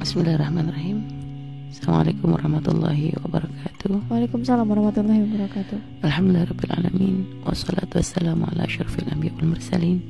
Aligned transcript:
Bismillahirrahmanirrahim. 0.00 1.04
Assalamualaikum 1.68 2.32
warahmatullahi 2.32 3.12
wabarakatuh. 3.20 4.08
Waalaikumsalam 4.08 4.64
warahmatullahi 4.64 5.28
wabarakatuh. 5.28 5.76
Alhamdulillahirrahmanirrahim 6.00 7.44
Wassalatu 7.44 8.00
wassalamu 8.00 8.48
ala 8.48 8.64
syarfil 8.64 9.04
anbiya 9.12 9.36
wal 9.36 9.52
mursalin. 9.52 10.00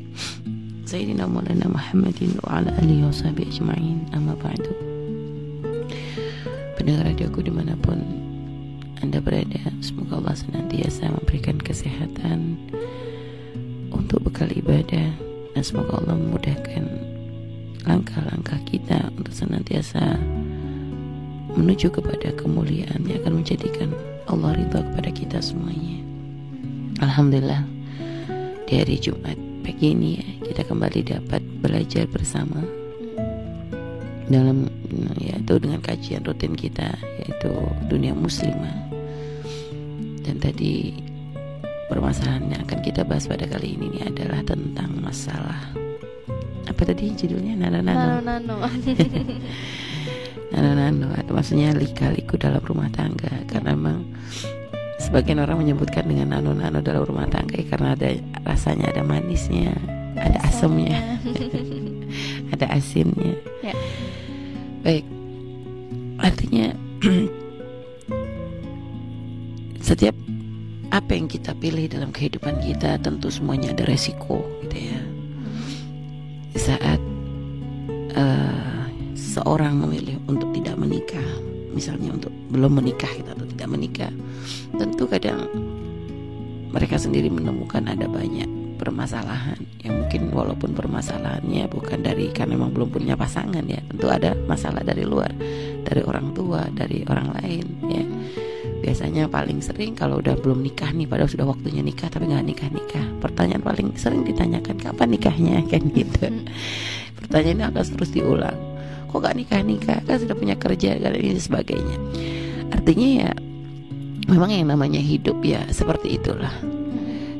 Sayyidina 0.86 1.26
Maulana 1.26 1.66
Muhammadin 1.66 2.38
wa 2.38 2.62
ala 2.62 2.70
alihi 2.78 3.02
wa 3.02 3.10
sahbihi 3.10 3.50
ajma'in. 3.50 4.06
Amma 4.14 4.38
ba'du. 4.38 4.70
Pendengar 6.78 7.10
radioku 7.10 7.42
di 7.42 7.50
mana 7.50 7.74
pun 7.74 7.98
Anda 9.02 9.18
berada 9.18 9.74
Semoga 9.82 10.22
Allah 10.22 10.38
senantiasa 10.38 11.10
memberikan 11.12 11.58
kesehatan 11.58 12.56
Untuk 13.92 14.22
bekal 14.24 14.48
ibadah 14.54 15.12
Dan 15.52 15.60
semoga 15.60 16.00
Allah 16.00 16.16
memudahkan 16.16 17.09
langkah-langkah 17.84 18.60
kita 18.68 19.08
untuk 19.16 19.32
senantiasa 19.32 20.18
menuju 21.56 21.90
kepada 21.90 22.30
kemuliaan 22.36 23.02
yang 23.08 23.20
akan 23.24 23.42
menjadikan 23.42 23.90
Allah 24.30 24.54
ridha 24.54 24.80
kepada 24.80 25.10
kita 25.10 25.38
semuanya. 25.42 25.98
Alhamdulillah 27.02 27.64
di 28.68 28.72
hari 28.78 28.96
Jumat 29.00 29.34
pagi 29.66 29.96
ini 29.96 30.20
ya, 30.20 30.28
kita 30.46 30.62
kembali 30.68 31.00
dapat 31.02 31.42
belajar 31.58 32.06
bersama 32.06 32.62
dalam 34.30 34.70
yaitu 35.18 35.58
dengan 35.58 35.82
kajian 35.82 36.22
rutin 36.22 36.54
kita 36.54 36.94
yaitu 37.18 37.50
dunia 37.90 38.14
muslimah 38.14 38.78
dan 40.22 40.38
tadi 40.38 40.94
permasalahan 41.90 42.46
yang 42.54 42.62
akan 42.62 42.80
kita 42.86 43.02
bahas 43.02 43.26
pada 43.26 43.50
kali 43.50 43.74
ini, 43.74 43.90
ini 43.90 44.00
adalah 44.06 44.46
tentang 44.46 44.94
masalah 45.02 45.79
apa 46.66 46.82
tadi 46.84 47.12
judulnya? 47.14 47.56
Nano 47.56 47.80
nano 47.80 48.20
nano 48.20 48.54
nano 50.52 50.70
nano 50.74 51.08
atau 51.14 51.32
maksudnya 51.32 51.72
lika-liku 51.72 52.36
dalam 52.36 52.60
rumah 52.60 52.90
tangga. 52.92 53.30
Karena 53.48 53.72
memang 53.72 54.04
sebagian 55.00 55.40
orang 55.40 55.62
menyebutkan 55.64 56.04
dengan 56.04 56.36
nano 56.36 56.52
nano 56.52 56.84
dalam 56.84 57.06
rumah 57.06 57.30
tangga 57.30 57.56
ya, 57.56 57.64
karena 57.70 57.96
ada 57.96 58.08
rasanya 58.44 58.92
ada 58.92 59.02
manisnya 59.06 59.72
ada 60.20 60.38
asamnya 60.44 60.98
ada 62.54 62.66
asinnya. 62.74 63.34
Ya. 63.64 63.74
baik. 64.84 65.06
Artinya 66.20 66.76
setiap 69.88 70.12
apa 70.90 71.14
yang 71.14 71.30
kita 71.30 71.54
pilih 71.56 71.86
dalam 71.86 72.10
kehidupan 72.10 72.60
kita 72.60 72.98
tentu 72.98 73.30
semuanya 73.30 73.70
ada 73.70 73.86
resiko 73.86 74.42
gitu 74.66 74.90
ya 74.90 75.00
saat 76.60 77.00
uh, 78.12 78.84
seorang 79.16 79.80
memilih 79.80 80.20
untuk 80.28 80.52
tidak 80.52 80.76
menikah 80.76 81.24
misalnya 81.72 82.12
untuk 82.12 82.34
belum 82.52 82.82
menikah 82.82 83.08
gitu, 83.16 83.32
atau 83.32 83.46
tidak 83.48 83.68
menikah 83.72 84.12
tentu 84.76 85.08
kadang 85.08 85.48
mereka 86.70 87.00
sendiri 87.00 87.32
menemukan 87.32 87.88
ada 87.88 88.04
banyak 88.04 88.76
permasalahan 88.76 89.56
yang 89.80 90.04
mungkin 90.04 90.28
walaupun 90.32 90.76
permasalahannya 90.76 91.68
bukan 91.72 92.00
dari 92.04 92.28
karena 92.32 92.60
memang 92.60 92.76
belum 92.76 92.92
punya 92.92 93.16
pasangan 93.16 93.64
ya 93.64 93.80
tentu 93.88 94.12
ada 94.12 94.36
masalah 94.44 94.84
dari 94.84 95.04
luar 95.08 95.32
dari 95.84 96.04
orang 96.04 96.36
tua 96.36 96.68
dari 96.72 97.04
orang 97.08 97.28
lain 97.40 97.64
ya 97.88 98.04
biasanya 98.80 99.28
paling 99.28 99.60
sering 99.60 99.92
kalau 99.92 100.18
udah 100.18 100.34
belum 100.40 100.64
nikah 100.64 100.90
nih 100.90 101.04
padahal 101.04 101.28
sudah 101.28 101.46
waktunya 101.46 101.84
nikah 101.84 102.08
tapi 102.08 102.28
nggak 102.28 102.44
nikah 102.48 102.70
nikah 102.72 103.04
pertanyaan 103.20 103.62
paling 103.62 103.92
sering 103.94 104.24
ditanyakan 104.24 104.76
kapan 104.80 105.08
nikahnya? 105.12 105.56
Kan 105.70 105.92
gitu. 105.92 106.26
Pertanyaan 107.20 107.56
ini 107.56 107.64
akan 107.68 107.84
terus 107.94 108.10
diulang. 108.10 108.58
Kok 109.10 109.18
gak 109.26 109.36
nikah 109.36 109.60
nikah 109.66 109.98
kan 110.06 110.22
sudah 110.22 110.38
punya 110.38 110.54
kerja 110.54 110.94
dan 110.94 111.18
ini 111.18 111.34
sebagainya. 111.34 111.98
Artinya 112.70 113.08
ya 113.26 113.30
memang 114.30 114.54
yang 114.54 114.70
namanya 114.70 115.02
hidup 115.02 115.42
ya 115.42 115.66
seperti 115.74 116.14
itulah. 116.14 116.54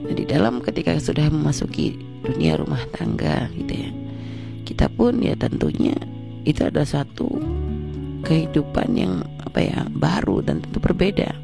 Nah, 0.03 0.11
di 0.11 0.27
dalam 0.27 0.59
ketika 0.59 0.99
sudah 0.99 1.31
memasuki 1.31 1.95
dunia 2.27 2.59
rumah 2.59 2.83
tangga 2.91 3.47
gitu 3.55 3.87
ya 3.87 3.91
kita 4.71 4.87
pun 4.87 5.19
ya 5.19 5.35
tentunya 5.35 5.99
itu 6.47 6.63
ada 6.63 6.87
satu 6.87 7.27
kehidupan 8.23 8.95
yang 8.95 9.27
apa 9.51 9.61
ya 9.67 9.83
baru 9.91 10.47
dan 10.47 10.63
tentu 10.63 10.79
berbeda. 10.79 11.35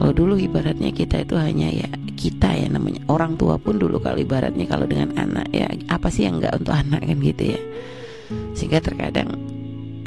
Kalau 0.00 0.12
dulu 0.16 0.34
ibaratnya 0.40 0.90
kita 0.90 1.22
itu 1.22 1.38
hanya 1.38 1.70
ya 1.70 1.86
kita 2.18 2.56
ya 2.56 2.66
namanya. 2.66 3.04
Orang 3.06 3.38
tua 3.38 3.54
pun 3.60 3.78
dulu 3.78 4.02
kalau 4.02 4.18
ibaratnya 4.18 4.66
kalau 4.66 4.88
dengan 4.90 5.14
anak 5.14 5.46
ya 5.54 5.70
apa 5.92 6.10
sih 6.10 6.26
yang 6.26 6.42
enggak 6.42 6.58
untuk 6.58 6.74
anak 6.82 7.06
kan 7.06 7.18
gitu 7.22 7.42
ya. 7.54 7.60
Sehingga 8.58 8.82
terkadang 8.82 9.38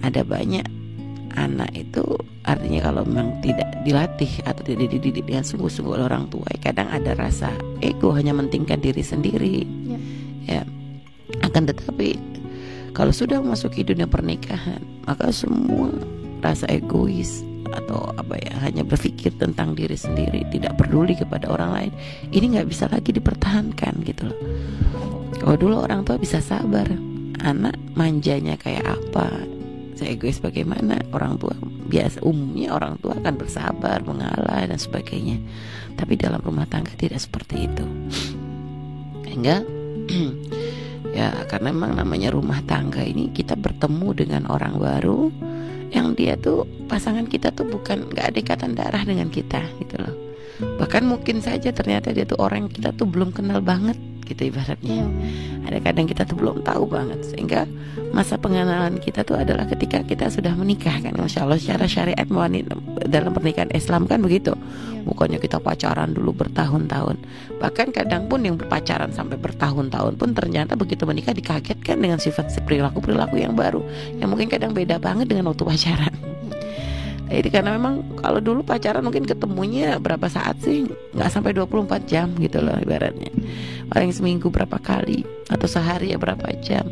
ada 0.04 0.26
banyak 0.28 0.66
anak 1.34 1.72
itu 1.74 2.04
artinya 2.46 2.92
kalau 2.92 3.02
memang 3.08 3.40
tidak 3.42 3.66
dilatih 3.82 4.30
atau 4.46 4.62
tidak 4.62 4.92
dididik 4.92 5.26
dengan 5.26 5.42
sungguh-sungguh 5.42 5.98
oleh 5.98 6.06
orang 6.06 6.30
tua 6.30 6.46
ya 6.54 6.60
kadang 6.70 6.94
ada 6.94 7.18
rasa 7.18 7.50
ego 7.82 8.14
hanya 8.14 8.36
mentingkan 8.36 8.82
diri 8.84 9.02
sendiri. 9.02 9.66
Ya. 9.88 10.00
ya. 10.46 10.62
Akan 11.42 11.66
tetapi 11.66 12.18
kalau 12.98 13.10
sudah 13.10 13.42
memasuki 13.42 13.82
dunia 13.82 14.06
pernikahan 14.06 14.82
maka 15.06 15.30
semua 15.34 15.90
rasa 16.44 16.68
egois 16.68 17.42
atau 17.74 18.14
apa 18.14 18.38
ya 18.38 18.54
hanya 18.62 18.86
berpikir 18.86 19.34
tentang 19.40 19.74
diri 19.74 19.98
sendiri 19.98 20.46
tidak 20.54 20.78
peduli 20.78 21.18
kepada 21.18 21.50
orang 21.50 21.72
lain 21.74 21.92
ini 22.30 22.54
nggak 22.54 22.70
bisa 22.70 22.86
lagi 22.92 23.10
dipertahankan 23.16 24.04
gitu 24.06 24.30
loh. 24.30 24.40
Kalau 25.42 25.58
dulu 25.58 25.76
orang 25.82 26.06
tua 26.06 26.22
bisa 26.22 26.40
sabar 26.40 26.86
anak 27.44 27.76
manjanya 27.98 28.56
kayak 28.56 28.86
apa 28.86 29.28
saya 29.94 30.18
egois 30.18 30.42
bagaimana 30.42 31.02
orang 31.14 31.38
tua 31.38 31.54
biasa 31.90 32.22
umumnya 32.26 32.74
orang 32.74 32.98
tua 33.02 33.18
akan 33.18 33.36
bersabar 33.38 34.02
mengalah 34.06 34.66
dan 34.66 34.78
sebagainya. 34.78 35.38
Tapi 35.94 36.18
dalam 36.18 36.42
rumah 36.42 36.66
tangga 36.66 36.94
tidak 36.98 37.22
seperti 37.22 37.70
itu. 37.70 37.86
Sehingga 39.26 39.62
ya 41.18 41.30
karena 41.46 41.70
memang 41.70 41.94
namanya 42.02 42.34
rumah 42.34 42.62
tangga 42.66 43.06
ini 43.06 43.30
kita 43.30 43.54
bertemu 43.54 44.08
dengan 44.18 44.44
orang 44.50 44.82
baru 44.82 45.30
yang 45.94 46.18
dia 46.18 46.34
tuh 46.36 46.66
pasangan 46.90 47.30
kita 47.30 47.54
tuh 47.54 47.70
bukan 47.70 48.10
nggak 48.10 48.34
ada 48.34 48.38
ikatan 48.42 48.72
darah 48.74 49.04
dengan 49.06 49.30
kita 49.30 49.62
gitu 49.78 49.96
loh. 50.02 50.16
Bahkan 50.82 51.06
mungkin 51.06 51.42
saja 51.42 51.70
ternyata 51.70 52.14
dia 52.14 52.26
tuh 52.26 52.38
orang 52.42 52.68
yang 52.68 52.74
kita 52.74 52.90
tuh 52.94 53.06
belum 53.06 53.34
kenal 53.34 53.62
banget 53.62 53.98
gitu 54.26 54.50
ibaratnya. 54.50 55.06
Ada 55.68 55.80
kadang 55.80 56.10
kita 56.10 56.28
tuh 56.28 56.36
belum 56.40 56.66
tahu 56.66 56.90
banget 56.90 57.24
sehingga 57.24 57.70
masa 58.12 58.36
pengenalan 58.40 59.00
kita 59.00 59.24
tuh 59.24 59.40
adalah 59.40 59.70
ketika 59.70 60.04
kita 60.04 60.28
sudah 60.28 60.56
menikah 60.58 60.98
kan 61.00 61.16
Masya 61.16 61.46
Allah. 61.46 61.60
Secara 61.60 61.86
syariat 61.86 62.28
wanita 62.28 62.76
dalam 63.08 63.32
pernikahan 63.32 63.72
Islam 63.72 64.10
kan 64.10 64.20
begitu. 64.20 64.58
Bukannya 65.04 65.38
kita 65.38 65.60
pacaran 65.60 66.16
dulu 66.16 66.32
bertahun-tahun. 66.48 67.20
Bahkan 67.60 67.88
kadang 67.92 68.32
pun 68.32 68.42
yang 68.48 68.56
berpacaran 68.56 69.12
sampai 69.12 69.36
bertahun-tahun 69.36 70.16
pun 70.16 70.32
ternyata 70.32 70.80
begitu 70.80 71.04
menikah 71.04 71.36
dikagetkan 71.36 72.00
dengan 72.00 72.18
sifat 72.18 72.52
perilaku 72.64 73.04
perilaku 73.04 73.40
yang 73.40 73.54
baru. 73.54 73.84
Yang 74.18 74.30
mungkin 74.32 74.48
kadang 74.48 74.72
beda 74.72 74.98
banget 74.98 75.28
dengan 75.28 75.52
waktu 75.52 75.64
pacaran 75.68 76.33
jadi 77.34 77.50
karena 77.50 77.74
memang 77.74 78.22
kalau 78.22 78.38
dulu 78.38 78.62
pacaran 78.62 79.02
mungkin 79.02 79.26
ketemunya 79.26 79.98
berapa 79.98 80.30
saat 80.30 80.62
sih? 80.62 80.86
Nggak 81.18 81.30
sampai 81.34 81.58
24 81.58 82.06
jam 82.06 82.30
gitu 82.38 82.62
loh 82.62 82.78
ibaratnya. 82.78 83.34
Paling 83.90 84.14
seminggu 84.14 84.54
berapa 84.54 84.78
kali 84.78 85.26
atau 85.50 85.66
sehari 85.66 86.14
ya 86.14 86.22
berapa 86.22 86.46
jam. 86.62 86.86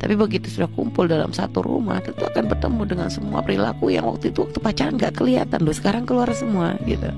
Tapi 0.00 0.16
begitu 0.16 0.48
sudah 0.48 0.70
kumpul 0.72 1.10
dalam 1.10 1.34
satu 1.34 1.60
rumah 1.60 2.00
tentu 2.00 2.24
akan 2.24 2.48
bertemu 2.48 2.82
dengan 2.88 3.08
semua 3.12 3.44
perilaku 3.44 3.92
yang 3.92 4.08
waktu 4.08 4.32
itu 4.32 4.46
waktu 4.46 4.58
pacaran 4.62 4.94
nggak 4.94 5.12
kelihatan 5.18 5.58
loh. 5.60 5.74
Sekarang 5.74 6.06
keluar 6.06 6.30
semua 6.38 6.78
gitu. 6.86 7.10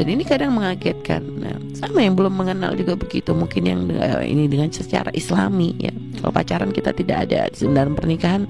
Dan 0.00 0.06
ini 0.08 0.24
kadang 0.24 0.56
mengagetkan. 0.56 1.20
Nah, 1.36 1.60
sama 1.76 2.00
yang 2.00 2.16
belum 2.16 2.32
mengenal 2.32 2.72
juga 2.72 2.96
begitu. 2.96 3.36
Mungkin 3.36 3.62
yang 3.68 3.80
eh, 3.92 4.24
ini 4.24 4.48
dengan 4.48 4.72
secara 4.72 5.12
islami 5.12 5.76
ya. 5.76 5.92
Kalau 6.16 6.32
pacaran 6.32 6.72
kita 6.72 6.96
tidak 6.96 7.28
ada 7.28 7.52
di 7.52 7.68
dalam 7.68 7.92
pernikahan 7.92 8.48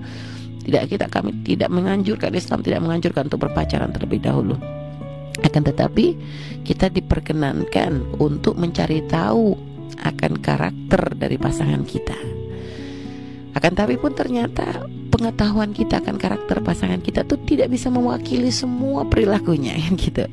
tidak 0.71 0.85
kita 0.87 1.07
kami 1.11 1.35
tidak 1.43 1.69
menganjurkan 1.75 2.31
Islam 2.31 2.63
tidak 2.63 2.81
menganjurkan 2.87 3.27
untuk 3.27 3.43
berpacaran 3.51 3.91
terlebih 3.91 4.23
dahulu. 4.23 4.55
Akan 5.43 5.67
tetapi 5.67 6.15
kita 6.63 6.87
diperkenankan 6.87 8.23
untuk 8.23 8.55
mencari 8.55 9.03
tahu 9.11 9.59
akan 9.99 10.33
karakter 10.39 11.19
dari 11.19 11.37
pasangan 11.37 11.83
kita. 11.83 12.15
Akan 13.59 13.75
tapi 13.75 13.99
pun 13.99 14.15
ternyata 14.15 14.87
pengetahuan 15.21 15.77
kita 15.77 16.01
akan 16.01 16.17
karakter 16.17 16.65
pasangan 16.65 16.97
kita 17.05 17.29
tuh 17.29 17.37
tidak 17.45 17.69
bisa 17.69 17.93
mewakili 17.93 18.49
semua 18.49 19.05
perilakunya 19.05 19.77
kan 19.77 19.93
gitu. 20.01 20.25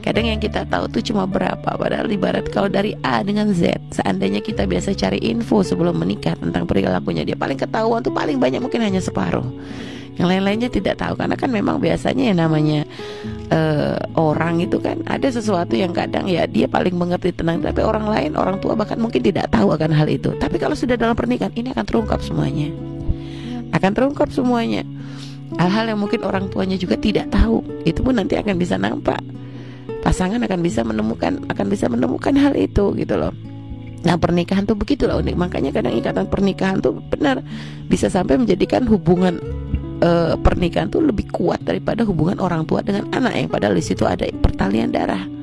Kadang 0.00 0.32
yang 0.32 0.40
kita 0.40 0.64
tahu 0.64 0.88
tuh 0.88 1.04
cuma 1.04 1.28
berapa 1.28 1.76
padahal 1.76 2.08
ibarat 2.08 2.48
kalau 2.48 2.72
dari 2.72 2.96
A 3.04 3.20
dengan 3.20 3.52
Z 3.52 3.76
seandainya 3.92 4.40
kita 4.40 4.64
biasa 4.64 4.96
cari 4.96 5.20
info 5.20 5.60
sebelum 5.60 6.00
menikah 6.00 6.40
tentang 6.40 6.64
perilakunya 6.64 7.28
dia 7.28 7.36
paling 7.36 7.60
ketahuan 7.60 8.00
tuh 8.00 8.16
paling 8.16 8.40
banyak 8.40 8.64
mungkin 8.64 8.80
hanya 8.80 9.04
separuh. 9.04 9.44
Yang 10.16 10.26
lain-lainnya 10.36 10.68
tidak 10.72 10.96
tahu 11.00 11.20
karena 11.20 11.36
kan 11.36 11.48
memang 11.52 11.76
biasanya 11.76 12.32
yang 12.32 12.38
namanya 12.40 12.88
eh, 13.52 13.96
orang 14.16 14.64
itu 14.64 14.80
kan 14.80 15.04
ada 15.04 15.28
sesuatu 15.28 15.76
yang 15.76 15.92
kadang 15.92 16.24
ya 16.28 16.48
dia 16.48 16.64
paling 16.64 16.96
mengerti 16.96 17.36
tentang 17.36 17.60
tapi 17.60 17.84
orang 17.84 18.08
lain 18.08 18.30
orang 18.40 18.56
tua 18.60 18.72
bahkan 18.72 18.96
mungkin 18.96 19.20
tidak 19.20 19.52
tahu 19.52 19.68
akan 19.76 19.92
hal 19.92 20.08
itu. 20.08 20.32
Tapi 20.40 20.56
kalau 20.56 20.72
sudah 20.72 20.96
dalam 20.96 21.12
pernikahan 21.12 21.52
ini 21.52 21.76
akan 21.76 21.84
terungkap 21.84 22.24
semuanya. 22.24 22.72
Akan 23.74 23.94
terungkap 23.94 24.30
semuanya. 24.30 24.84
hal-hal 25.50 25.90
yang 25.90 25.98
mungkin 25.98 26.22
orang 26.22 26.46
tuanya 26.46 26.78
juga 26.78 26.94
tidak 26.94 27.26
tahu 27.34 27.58
itu 27.82 28.06
pun 28.06 28.14
nanti 28.14 28.38
akan 28.38 28.54
bisa 28.54 28.78
nampak. 28.78 29.18
Pasangan 30.00 30.38
akan 30.46 30.60
bisa 30.62 30.86
menemukan 30.86 31.42
akan 31.50 31.66
bisa 31.66 31.90
menemukan 31.90 32.38
hal 32.38 32.54
itu 32.54 32.94
gitu 32.94 33.18
loh. 33.18 33.34
Nah 34.06 34.14
pernikahan 34.16 34.64
tuh 34.64 34.78
begitu 34.78 35.10
loh 35.10 35.18
unik. 35.18 35.34
Makanya 35.34 35.70
kadang 35.74 35.92
ikatan 35.98 36.30
pernikahan 36.30 36.80
tuh 36.80 37.02
benar 37.12 37.44
Bisa 37.84 38.08
sampai 38.08 38.40
menjadikan 38.40 38.88
hubungan 38.88 39.36
uh, 40.00 40.40
Pernikahan 40.40 40.88
tuh 40.88 41.04
lebih 41.04 41.28
kuat 41.28 41.60
Daripada 41.68 42.08
hubungan 42.08 42.40
orang 42.40 42.64
tua 42.64 42.80
dengan 42.80 43.12
anak 43.12 43.36
Yang 43.36 43.48
padahal 43.52 43.74
di 43.76 43.84
situ 43.84 44.08
ada 44.08 44.24
pertalian 44.40 44.88
darah 44.88 45.39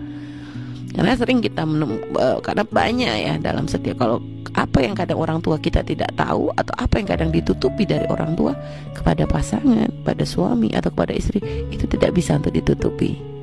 Karena 0.93 1.13
sering 1.17 1.39
kita 1.43 1.67
menem, 1.67 1.99
uh, 2.15 2.39
Karena 2.39 2.63
banyak 2.63 3.15
ya 3.27 3.33
dalam 3.39 3.67
setiap 3.67 3.99
Kalau 3.99 4.23
apa 4.55 4.81
yang 4.81 4.95
kadang 4.97 5.19
orang 5.19 5.39
tua 5.43 5.59
kita 5.59 5.83
tidak 5.83 6.13
tahu 6.15 6.49
Atau 6.55 6.73
apa 6.79 6.97
yang 6.97 7.07
kadang 7.07 7.29
ditutupi 7.29 7.83
dari 7.83 8.07
orang 8.07 8.33
tua 8.33 8.55
Kepada 8.95 9.27
pasangan, 9.27 9.91
pada 10.07 10.23
suami 10.23 10.71
Atau 10.71 10.93
kepada 10.95 11.11
istri 11.11 11.43
Itu 11.69 11.85
tidak 11.85 12.15
bisa 12.15 12.39
untuk 12.39 12.55
ditutupi 12.55 13.37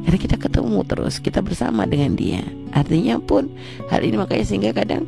karena 0.00 0.16
kita 0.16 0.40
ketemu 0.40 0.80
terus, 0.88 1.20
kita 1.20 1.44
bersama 1.44 1.84
dengan 1.84 2.16
dia. 2.16 2.40
Artinya 2.72 3.20
pun 3.20 3.52
hal 3.92 4.00
ini 4.00 4.16
makanya 4.16 4.48
sehingga 4.48 4.72
kadang 4.72 5.04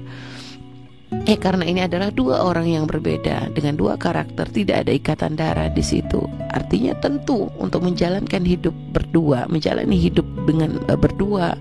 Eh 1.28 1.38
karena 1.38 1.62
ini 1.62 1.84
adalah 1.84 2.10
dua 2.10 2.42
orang 2.42 2.66
yang 2.66 2.84
berbeda. 2.88 3.52
Dengan 3.54 3.78
dua 3.78 3.94
karakter, 3.94 4.48
tidak 4.50 4.86
ada 4.86 4.92
ikatan 4.92 5.32
darah 5.38 5.68
di 5.70 5.84
situ. 5.84 6.24
Artinya 6.50 6.98
tentu 6.98 7.46
untuk 7.60 7.84
menjalankan 7.84 8.42
hidup 8.42 8.74
berdua, 8.90 9.46
menjalani 9.46 9.94
hidup 9.94 10.26
dengan 10.48 10.82
uh, 10.90 10.98
berdua 10.98 11.54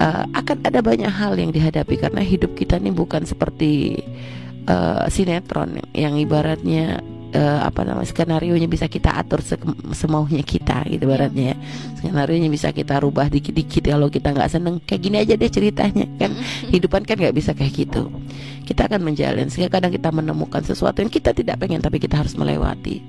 uh, 0.00 0.24
akan 0.32 0.64
ada 0.64 0.80
banyak 0.80 1.10
hal 1.10 1.36
yang 1.36 1.52
dihadapi. 1.52 2.00
Karena 2.00 2.24
hidup 2.24 2.56
kita 2.56 2.80
ini 2.80 2.94
bukan 2.94 3.28
seperti 3.28 4.00
uh, 4.70 5.04
sinetron 5.12 5.84
yang 5.92 6.16
ibaratnya 6.16 7.02
uh, 7.34 7.60
apa 7.66 7.84
namanya 7.84 8.08
skenario 8.08 8.56
nya 8.56 8.68
bisa 8.70 8.88
kita 8.88 9.16
atur 9.16 9.44
se 9.44 9.56
semaunya 9.92 10.40
kita 10.40 10.57
gitu 10.90 11.04
baratnya 11.06 11.52
ya. 11.52 11.56
skenario 12.00 12.36
nya 12.40 12.50
bisa 12.50 12.72
kita 12.72 12.98
rubah 12.98 13.28
dikit-dikit 13.28 13.88
kalau 13.92 14.08
kita 14.08 14.32
nggak 14.32 14.50
seneng 14.50 14.80
kayak 14.82 15.00
gini 15.04 15.16
aja 15.20 15.34
deh 15.36 15.50
ceritanya 15.50 16.06
kan? 16.16 16.32
Hidupan 16.74 17.04
kan 17.04 17.16
nggak 17.20 17.36
bisa 17.36 17.52
kayak 17.52 17.72
gitu. 17.76 18.08
Kita 18.64 18.88
akan 18.88 19.00
menjalin 19.04 19.48
sehingga 19.48 19.80
kadang 19.80 19.92
kita 19.92 20.12
menemukan 20.12 20.60
sesuatu 20.64 21.00
yang 21.00 21.12
kita 21.12 21.32
tidak 21.32 21.60
pengen 21.60 21.80
tapi 21.80 22.00
kita 22.00 22.20
harus 22.20 22.36
melewati. 22.36 23.00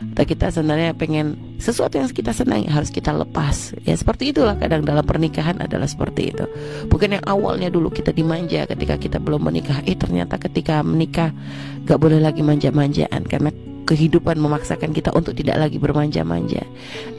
Atau 0.00 0.24
kita 0.24 0.48
sebenarnya 0.48 0.96
pengen 0.96 1.36
sesuatu 1.60 2.00
yang 2.00 2.08
kita 2.08 2.32
senangi 2.32 2.72
harus 2.72 2.88
kita 2.88 3.12
lepas. 3.12 3.76
Ya 3.84 3.92
seperti 3.92 4.32
itulah 4.32 4.56
kadang 4.56 4.80
dalam 4.80 5.04
pernikahan 5.04 5.60
adalah 5.60 5.84
seperti 5.84 6.32
itu. 6.32 6.48
Bukan 6.88 7.20
yang 7.20 7.24
awalnya 7.28 7.68
dulu 7.68 7.92
kita 7.92 8.08
dimanja 8.08 8.64
ketika 8.64 8.96
kita 8.96 9.20
belum 9.20 9.52
menikah 9.52 9.84
eh 9.84 9.92
ternyata 9.92 10.40
ketika 10.40 10.80
menikah 10.80 11.36
gak 11.84 12.00
boleh 12.00 12.16
lagi 12.16 12.40
manja-manjaan 12.40 13.28
karena 13.28 13.52
kehidupan 13.86 14.36
memaksakan 14.38 14.90
kita 14.90 15.12
untuk 15.14 15.36
tidak 15.36 15.60
lagi 15.60 15.76
bermanja-manja 15.76 16.64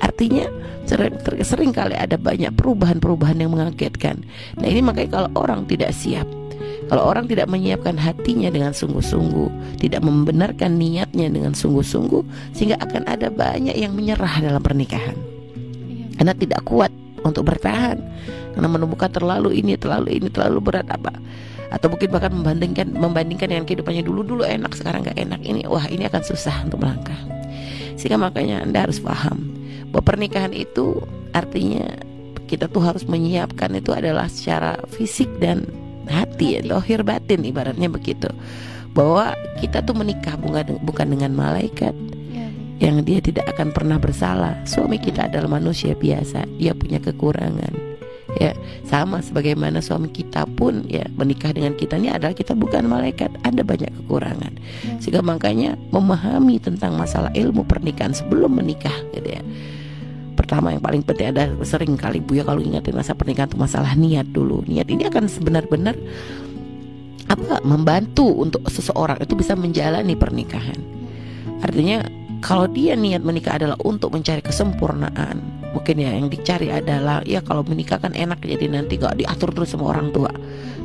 artinya 0.01 0.47
sering, 0.85 1.15
sering 1.41 1.71
kali 1.71 1.95
ada 1.97 2.15
banyak 2.17 2.51
perubahan-perubahan 2.55 3.37
yang 3.39 3.51
mengagetkan 3.53 4.23
nah 4.57 4.67
ini 4.67 4.81
makanya 4.83 5.21
kalau 5.21 5.29
orang 5.37 5.65
tidak 5.65 5.93
siap 5.95 6.27
kalau 6.91 7.07
orang 7.07 7.23
tidak 7.23 7.47
menyiapkan 7.47 7.95
hatinya 7.95 8.51
dengan 8.51 8.75
sungguh-sungguh, 8.75 9.79
tidak 9.79 10.03
membenarkan 10.03 10.75
niatnya 10.75 11.31
dengan 11.31 11.55
sungguh-sungguh, 11.55 12.51
sehingga 12.51 12.83
akan 12.83 13.07
ada 13.07 13.31
banyak 13.31 13.79
yang 13.79 13.95
menyerah 13.95 14.43
dalam 14.43 14.59
pernikahan. 14.59 15.15
Iya. 15.87 16.19
Karena 16.19 16.33
tidak 16.35 16.61
kuat 16.67 16.91
untuk 17.23 17.47
bertahan, 17.47 17.95
karena 18.59 18.67
menemukan 18.67 19.07
terlalu 19.07 19.55
ini, 19.55 19.79
terlalu 19.79 20.19
ini, 20.19 20.27
terlalu 20.27 20.59
berat 20.59 20.91
apa 20.91 21.15
atau 21.71 21.87
mungkin 21.87 22.11
bahkan 22.11 22.35
membandingkan 22.35 22.91
membandingkan 22.91 23.47
dengan 23.47 23.63
kehidupannya 23.63 24.03
dulu. 24.03 24.21
Dulu 24.27 24.43
enak 24.43 24.75
sekarang 24.75 25.07
nggak 25.07 25.17
enak. 25.17 25.39
Ini 25.39 25.65
wah 25.71 25.87
ini 25.87 26.03
akan 26.05 26.21
susah 26.21 26.67
untuk 26.67 26.83
melangkah. 26.83 27.17
Sehingga 27.95 28.19
makanya 28.19 28.67
anda 28.67 28.83
harus 28.83 28.99
paham 28.99 29.55
bahwa 29.89 30.03
pernikahan 30.03 30.51
itu 30.51 30.99
artinya 31.31 31.87
kita 32.51 32.67
tuh 32.67 32.83
harus 32.83 33.07
menyiapkan 33.07 33.71
itu 33.79 33.95
adalah 33.95 34.27
secara 34.27 34.75
fisik 34.91 35.31
dan 35.39 35.63
hati 36.11 36.59
ya 36.59 36.61
dohir 36.67 37.07
batin 37.07 37.47
ibaratnya 37.47 37.87
begitu. 37.87 38.27
Bahwa 38.91 39.31
kita 39.63 39.79
tuh 39.79 39.95
menikah 39.95 40.35
bukan 40.35 40.75
bukan 40.83 41.07
dengan 41.07 41.31
malaikat 41.31 41.95
ya. 42.35 42.51
yang 42.83 42.99
dia 43.07 43.23
tidak 43.23 43.47
akan 43.55 43.71
pernah 43.71 43.95
bersalah. 43.95 44.59
Suami 44.67 44.99
kita 44.99 45.31
adalah 45.31 45.47
manusia 45.47 45.95
biasa. 45.95 46.43
Dia 46.59 46.75
punya 46.75 46.99
kekurangan 46.99 47.90
ya 48.41 48.51
sama 48.89 49.21
sebagaimana 49.21 49.77
suami 49.85 50.09
kita 50.09 50.49
pun 50.57 50.81
ya 50.89 51.05
menikah 51.13 51.53
dengan 51.53 51.77
kita 51.77 52.01
ini 52.01 52.09
adalah 52.09 52.33
kita 52.33 52.57
bukan 52.57 52.89
malaikat. 52.89 53.29
Ada 53.45 53.61
banyak 53.61 53.93
kekurangan. 54.01 54.57
Sehingga 54.97 55.21
makanya 55.21 55.77
memahami 55.93 56.57
tentang 56.57 56.97
masalah 56.97 57.29
ilmu 57.37 57.61
pernikahan 57.69 58.17
sebelum 58.17 58.57
menikah 58.57 58.93
gitu 59.13 59.29
ya. 59.37 59.41
Pertama 60.33 60.73
yang 60.73 60.81
paling 60.81 61.05
penting 61.05 61.37
ada 61.37 61.53
sering 61.61 61.93
kali 61.93 62.17
bu 62.17 62.41
ya 62.41 62.43
kalau 62.47 62.63
ingatin 62.63 62.97
masa 62.97 63.13
pernikahan 63.13 63.45
itu 63.53 63.61
masalah 63.61 63.93
niat 63.93 64.25
dulu. 64.33 64.65
Niat 64.65 64.89
ini 64.89 65.05
akan 65.05 65.29
sebenar-benar 65.29 65.93
apa 67.29 67.61
membantu 67.63 68.27
untuk 68.41 68.65
seseorang 68.65 69.21
itu 69.21 69.37
bisa 69.37 69.53
menjalani 69.53 70.17
pernikahan. 70.17 70.81
Artinya 71.61 72.01
kalau 72.41 72.65
dia 72.65 72.97
niat 72.97 73.21
menikah 73.21 73.61
adalah 73.61 73.77
untuk 73.85 74.17
mencari 74.17 74.41
kesempurnaan 74.41 75.60
mungkin 75.71 76.03
ya 76.03 76.11
yang 76.11 76.27
dicari 76.27 76.67
adalah 76.67 77.23
ya 77.23 77.39
kalau 77.39 77.63
menikah 77.63 77.97
kan 77.97 78.11
enak 78.11 78.43
jadi 78.43 78.67
nanti 78.67 78.99
gak 78.99 79.15
diatur 79.19 79.55
terus 79.55 79.71
sama 79.71 79.91
orang 79.95 80.11
tua. 80.11 80.31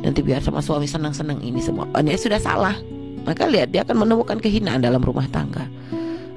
Nanti 0.01 0.23
biar 0.23 0.39
sama 0.39 0.63
suami 0.63 0.87
senang-senang 0.87 1.43
ini 1.43 1.59
semua. 1.59 1.87
Oh, 1.91 1.99
ini 1.99 2.15
sudah 2.15 2.39
salah. 2.39 2.75
Maka 3.27 3.43
lihat 3.43 3.75
dia 3.75 3.83
akan 3.83 4.07
menemukan 4.07 4.39
kehinaan 4.39 4.79
dalam 4.79 5.03
rumah 5.03 5.27
tangga. 5.27 5.67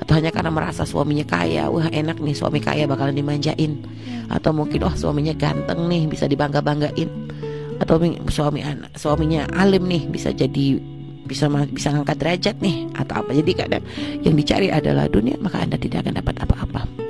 Atau 0.03 0.19
hanya 0.19 0.35
karena 0.35 0.51
merasa 0.51 0.83
suaminya 0.83 1.23
kaya 1.23 1.71
wah 1.71 1.87
enak 1.87 2.19
nih 2.19 2.35
suami 2.35 2.59
kaya 2.59 2.91
bakalan 2.91 3.15
dimanjain. 3.15 3.79
Atau 4.27 4.51
mungkin 4.51 4.83
oh 4.83 4.95
suaminya 4.99 5.35
ganteng 5.39 5.87
nih 5.87 6.11
bisa 6.11 6.27
dibangga 6.27 6.59
banggain 6.59 7.31
atau 7.81 7.97
suami 8.29 8.61
anak 8.61 8.93
suaminya 8.93 9.49
alim 9.57 9.89
nih 9.89 10.05
bisa 10.13 10.37
jadi 10.37 10.77
bisa 11.25 11.49
bisa 11.73 11.89
ngangkat 11.97 12.17
derajat 12.19 12.57
nih 12.59 12.91
atau 12.99 13.23
apa. 13.23 13.31
Jadi 13.31 13.53
kadang 13.55 13.85
yang 14.27 14.35
dicari 14.35 14.69
adalah 14.69 15.07
dunia 15.07 15.39
maka 15.39 15.63
anda 15.63 15.79
tidak 15.79 16.05
akan 16.05 16.19
dapat 16.19 16.35
apa-apa 16.43 17.10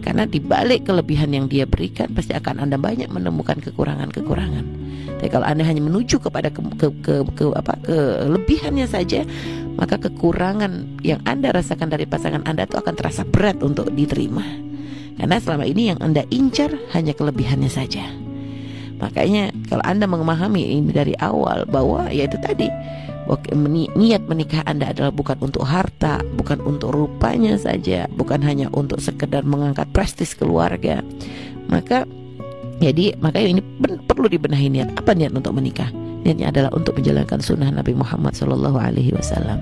karena 0.00 0.24
di 0.24 0.38
balik 0.38 0.86
kelebihan 0.86 1.34
yang 1.34 1.46
dia 1.50 1.66
berikan 1.66 2.10
pasti 2.14 2.32
akan 2.32 2.62
anda 2.62 2.78
banyak 2.78 3.10
menemukan 3.10 3.58
kekurangan-kekurangan 3.58 4.64
tapi 5.20 5.28
kalau 5.28 5.44
anda 5.44 5.66
hanya 5.66 5.84
menuju 5.84 6.16
kepada 6.22 6.48
ke, 6.48 6.60
ke, 6.80 6.86
ke, 7.04 7.14
ke 7.36 7.44
apa 7.52 7.76
kelebihannya 7.84 8.86
saja 8.88 9.26
maka 9.80 9.96
kekurangan 9.96 11.00
yang 11.00 11.24
Anda 11.24 11.56
rasakan 11.56 11.88
dari 11.88 12.04
pasangan 12.04 12.44
Anda 12.44 12.68
itu 12.68 12.76
akan 12.76 12.94
terasa 13.00 13.24
berat 13.24 13.64
untuk 13.64 13.88
diterima. 13.96 14.44
Karena 15.16 15.40
selama 15.40 15.64
ini 15.64 15.88
yang 15.88 15.98
Anda 16.04 16.28
incar 16.28 16.68
hanya 16.92 17.16
kelebihannya 17.16 17.72
saja. 17.72 18.04
Makanya 19.00 19.48
kalau 19.72 19.80
Anda 19.88 20.04
memahami 20.04 20.76
ini 20.76 20.92
dari 20.92 21.16
awal 21.16 21.64
bahwa 21.64 22.12
ya 22.12 22.28
itu 22.28 22.36
tadi 22.44 22.68
niat 23.94 24.22
menikah 24.26 24.66
Anda 24.66 24.90
adalah 24.90 25.14
bukan 25.14 25.38
untuk 25.38 25.62
harta, 25.62 26.18
bukan 26.34 26.58
untuk 26.66 26.90
rupanya 26.90 27.54
saja, 27.54 28.10
bukan 28.18 28.42
hanya 28.42 28.66
untuk 28.74 28.98
sekedar 28.98 29.46
mengangkat 29.46 29.86
prestis 29.94 30.34
keluarga. 30.34 31.04
Maka 31.70 32.08
jadi 32.80 33.14
makanya 33.20 33.60
ini 33.60 33.62
perlu 34.08 34.26
dibenahi 34.26 34.72
niat. 34.72 34.98
Apa 34.98 35.14
niat 35.14 35.36
untuk 35.36 35.54
menikah? 35.54 35.92
Niatnya 36.26 36.52
adalah 36.52 36.70
untuk 36.74 36.98
menjalankan 36.98 37.40
sunnah 37.40 37.70
Nabi 37.70 37.96
Muhammad 37.96 38.34
Shallallahu 38.36 38.76
Alaihi 38.76 39.14
Wasallam. 39.14 39.60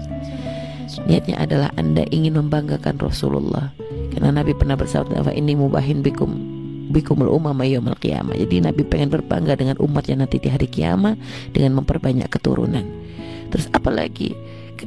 Niatnya 1.06 1.38
adalah 1.38 1.68
anda 1.76 2.02
ingin 2.08 2.34
membanggakan 2.38 2.98
Rasulullah. 2.98 3.70
Karena 4.10 4.42
Nabi 4.42 4.56
pernah 4.56 4.74
bersabda, 4.74 5.22
ini 5.36 5.54
mubahin 5.54 6.02
bikum 6.02 6.58
bikumul 6.88 7.28
umam 7.28 7.60
yaumil 7.62 7.94
qiyamah. 8.00 8.34
Jadi 8.34 8.64
Nabi 8.64 8.82
pengen 8.88 9.12
berbangga 9.12 9.54
dengan 9.54 9.76
umatnya 9.78 10.24
nanti 10.24 10.40
di 10.40 10.48
hari 10.48 10.66
kiamat 10.66 11.20
dengan 11.52 11.84
memperbanyak 11.84 12.26
keturunan. 12.32 12.84
Terus 13.48 13.66
apalagi 13.72 14.36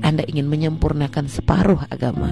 Anda 0.01 0.24
ingin 0.27 0.48
menyempurnakan 0.48 1.27
separuh 1.27 1.84
agama 1.91 2.32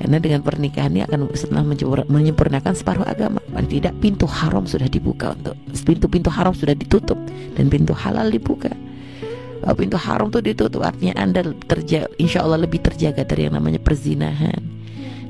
karena 0.00 0.16
dengan 0.16 0.40
pernikahan 0.40 0.96
ini 0.96 1.04
akan 1.04 1.28
setelah 1.36 1.60
menyempurnakan 2.08 2.72
separuh 2.72 3.04
agama. 3.04 3.36
Paling 3.52 3.68
tidak 3.68 3.92
pintu 4.00 4.24
haram 4.24 4.64
sudah 4.64 4.88
dibuka 4.88 5.36
untuk 5.36 5.52
pintu-pintu 5.84 6.32
haram 6.32 6.56
sudah 6.56 6.72
ditutup 6.72 7.20
dan 7.52 7.68
pintu 7.68 7.92
halal 7.92 8.32
dibuka. 8.32 8.72
Pintu 9.76 10.00
haram 10.00 10.32
itu 10.32 10.40
ditutup 10.40 10.80
artinya 10.88 11.20
Anda 11.20 11.44
terja 11.68 12.08
insya 12.16 12.48
Allah 12.48 12.64
lebih 12.64 12.80
terjaga 12.80 13.28
dari 13.28 13.44
yang 13.44 13.60
namanya 13.60 13.76
perzinahan. 13.76 14.64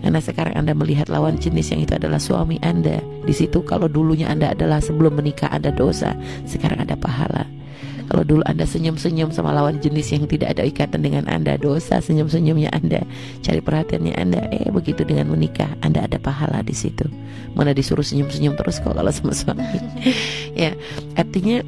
Karena 0.00 0.22
sekarang 0.22 0.54
Anda 0.54 0.72
melihat 0.72 1.10
lawan 1.10 1.34
jenis 1.36 1.74
yang 1.74 1.82
itu 1.82 1.98
adalah 1.98 2.22
suami 2.22 2.62
Anda. 2.62 3.02
Di 3.26 3.34
situ 3.34 3.66
kalau 3.66 3.90
dulunya 3.90 4.30
Anda 4.30 4.54
adalah 4.54 4.78
sebelum 4.78 5.18
menikah 5.18 5.50
Anda 5.50 5.74
dosa, 5.74 6.14
sekarang 6.46 6.86
ada 6.86 6.94
pahala. 6.94 7.42
Kalau 8.10 8.26
dulu 8.26 8.42
Anda 8.50 8.66
senyum-senyum 8.66 9.30
sama 9.30 9.54
lawan 9.54 9.78
jenis 9.78 10.10
yang 10.10 10.26
tidak 10.26 10.58
ada 10.58 10.66
ikatan 10.66 11.06
dengan 11.06 11.30
Anda, 11.30 11.54
dosa 11.54 12.02
senyum-senyumnya 12.02 12.74
Anda, 12.74 13.06
cari 13.46 13.62
perhatiannya 13.62 14.14
Anda, 14.18 14.50
eh 14.50 14.66
begitu 14.66 15.06
dengan 15.06 15.30
menikah, 15.30 15.70
Anda 15.86 16.10
ada 16.10 16.18
pahala 16.18 16.66
di 16.66 16.74
situ. 16.74 17.06
Mana 17.54 17.70
disuruh 17.70 18.02
senyum-senyum 18.02 18.58
terus 18.58 18.82
kok 18.82 18.98
kalau 18.98 19.14
sama 19.14 19.30
suami. 19.30 19.62
ya, 20.58 20.74
artinya 21.14 21.62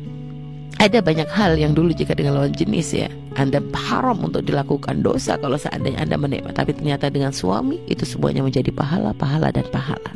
ada 0.82 0.99
banyak 0.99 1.30
hal 1.30 1.54
yang 1.54 1.78
dulu 1.78 1.94
jika 1.94 2.18
dengan 2.18 2.42
lawan 2.42 2.50
jenis 2.50 2.90
ya. 2.90 3.06
Anda 3.38 3.62
haram 3.72 4.18
untuk 4.26 4.42
dilakukan 4.42 5.06
dosa 5.06 5.38
kalau 5.38 5.54
seandainya 5.54 6.02
Anda 6.02 6.18
menikmati. 6.18 6.58
Tapi 6.58 6.75
ternyata 6.75 7.06
dengan 7.06 7.30
suami 7.30 7.78
itu 7.87 8.02
semuanya 8.02 8.42
menjadi 8.42 8.75
pahala, 8.75 9.14
pahala 9.14 9.54
dan 9.54 9.62
pahala. 9.70 10.11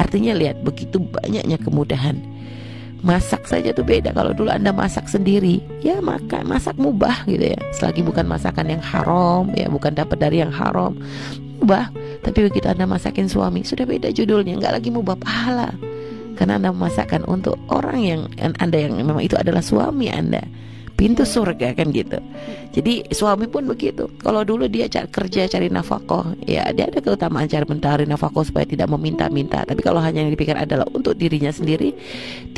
Artinya 0.00 0.32
lihat 0.32 0.64
begitu 0.64 0.96
banyaknya 0.96 1.60
kemudahan 1.60 2.16
Masak 2.98 3.46
saja 3.46 3.70
tuh 3.70 3.86
beda. 3.86 4.10
Kalau 4.10 4.34
dulu 4.34 4.50
Anda 4.50 4.74
masak 4.74 5.06
sendiri 5.06 5.62
Ya 5.78 6.02
makan, 6.02 6.50
masak 6.50 6.74
mubah 6.74 7.22
gitu 7.30 7.54
ya. 7.54 7.58
Selagi 7.70 8.02
bukan 8.02 8.26
masakan 8.26 8.66
yang 8.74 8.82
haram 8.82 9.46
ya 9.54 9.70
Bukan 9.70 9.94
dapat 9.94 10.18
dari 10.18 10.42
yang 10.42 10.50
haram 10.50 10.98
Mubah. 11.62 11.94
Tapi 12.26 12.38
begitu 12.50 12.66
Anda 12.66 12.90
masakin 12.90 13.30
suami 13.30 13.62
Sudah 13.62 13.86
beda 13.86 14.10
judulnya. 14.10 14.58
Nggak 14.58 14.82
lagi 14.82 14.90
mubah 14.90 15.14
pahala. 15.14 15.70
Karena 16.34 16.58
Anda 16.58 16.70
memasakkan 16.74 17.26
untuk 17.26 17.58
orang 17.70 17.98
yang 18.02 18.20
Anda 18.38 18.78
yang 18.78 18.98
memang 18.98 19.22
itu 19.22 19.34
adalah 19.34 19.62
suami 19.62 20.10
Anda 20.10 20.42
pintu 20.98 21.22
surga 21.22 21.78
kan 21.78 21.94
gitu. 21.94 22.18
Jadi 22.74 23.06
suami 23.14 23.46
pun 23.46 23.70
begitu. 23.70 24.10
Kalau 24.18 24.42
dulu 24.42 24.66
dia 24.66 24.90
kerja 24.90 25.46
cari 25.46 25.70
nafkah, 25.70 26.34
ya 26.42 26.66
dia 26.74 26.90
ada 26.90 26.98
keutamaan 26.98 27.46
cari 27.46 27.62
mencari 27.70 28.04
nafkah 28.04 28.42
supaya 28.42 28.66
tidak 28.66 28.90
meminta-minta. 28.90 29.62
Tapi 29.62 29.78
kalau 29.78 30.02
hanya 30.02 30.26
yang 30.26 30.34
dipikir 30.34 30.58
adalah 30.58 30.90
untuk 30.90 31.14
dirinya 31.14 31.54
sendiri, 31.54 31.94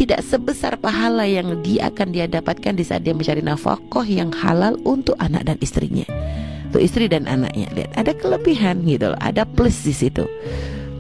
tidak 0.01 0.25
sebesar 0.25 0.81
pahala 0.81 1.29
yang 1.29 1.61
dia 1.61 1.93
akan 1.93 2.17
dia 2.17 2.25
dapatkan 2.25 2.73
di 2.73 2.83
saat 2.83 3.05
dia 3.05 3.13
mencari 3.13 3.45
nafkah 3.45 4.09
yang 4.09 4.33
halal 4.33 4.81
untuk 4.89 5.21
anak 5.21 5.45
dan 5.45 5.61
istrinya. 5.61 6.09
Untuk 6.73 6.81
istri 6.81 7.13
dan 7.13 7.29
anaknya. 7.29 7.69
Lihat, 7.77 7.93
ada 7.93 8.17
kelebihan 8.17 8.89
gitu 8.89 9.13
loh, 9.13 9.21
ada 9.21 9.45
plus 9.45 9.85
di 9.85 9.93
situ. 9.93 10.25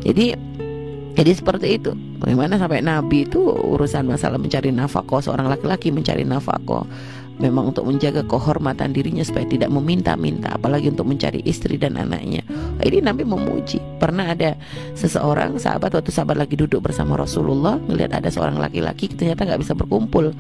Jadi 0.05 0.37
jadi 1.17 1.33
seperti 1.35 1.77
itu. 1.77 1.93
Bagaimana 2.21 2.57
sampai 2.57 2.85
Nabi 2.85 3.29
itu 3.29 3.41
urusan 3.45 4.09
masalah 4.09 4.37
mencari 4.37 4.73
nafkah 4.73 5.21
seorang 5.25 5.49
laki-laki 5.49 5.89
mencari 5.89 6.23
nafkah 6.25 6.85
memang 7.41 7.73
untuk 7.73 7.89
menjaga 7.89 8.23
kehormatan 8.29 8.93
dirinya 8.93 9.25
supaya 9.25 9.49
tidak 9.49 9.73
meminta-minta 9.73 10.53
apalagi 10.55 10.93
untuk 10.93 11.09
mencari 11.09 11.41
istri 11.49 11.81
dan 11.81 11.97
anaknya. 11.97 12.45
Ini 12.85 13.01
Nabi 13.01 13.25
memuji. 13.25 13.81
Pernah 13.97 14.37
ada 14.37 14.55
seseorang 14.93 15.57
sahabat 15.57 15.97
waktu 15.97 16.13
sahabat 16.13 16.37
lagi 16.37 16.55
duduk 16.55 16.85
bersama 16.85 17.17
Rasulullah 17.17 17.81
melihat 17.81 18.21
ada 18.21 18.29
seorang 18.29 18.61
laki-laki 18.61 19.09
ternyata 19.09 19.49
nggak 19.49 19.61
bisa 19.65 19.73
berkumpul 19.73 20.37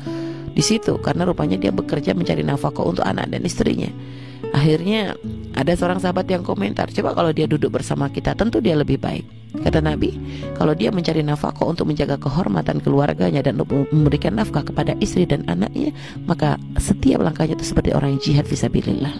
di 0.52 0.62
situ 0.62 1.00
karena 1.00 1.24
rupanya 1.24 1.56
dia 1.56 1.72
bekerja 1.72 2.12
mencari 2.12 2.44
nafkah 2.44 2.84
untuk 2.84 3.02
anak 3.02 3.32
dan 3.32 3.40
istrinya. 3.42 3.88
Akhirnya 4.52 5.16
ada 5.56 5.72
seorang 5.72 5.98
sahabat 5.98 6.28
yang 6.28 6.44
komentar 6.44 6.92
coba 6.92 7.16
kalau 7.16 7.32
dia 7.32 7.48
duduk 7.48 7.80
bersama 7.80 8.12
kita 8.12 8.36
tentu 8.36 8.60
dia 8.60 8.76
lebih 8.76 9.00
baik 9.00 9.39
Kata 9.50 9.82
Nabi, 9.82 10.14
kalau 10.54 10.78
dia 10.78 10.94
mencari 10.94 11.26
nafkah 11.26 11.66
untuk 11.66 11.90
menjaga 11.90 12.14
kehormatan 12.22 12.78
keluarganya 12.78 13.42
dan 13.42 13.58
memberikan 13.90 14.38
nafkah 14.38 14.62
kepada 14.62 14.94
istri 15.02 15.26
dan 15.26 15.42
anaknya, 15.50 15.90
maka 16.30 16.54
setiap 16.78 17.18
langkahnya 17.18 17.58
itu 17.58 17.66
seperti 17.66 17.90
orang 17.90 18.14
yang 18.14 18.22
jihad 18.22 18.46
visabilillah. 18.46 19.14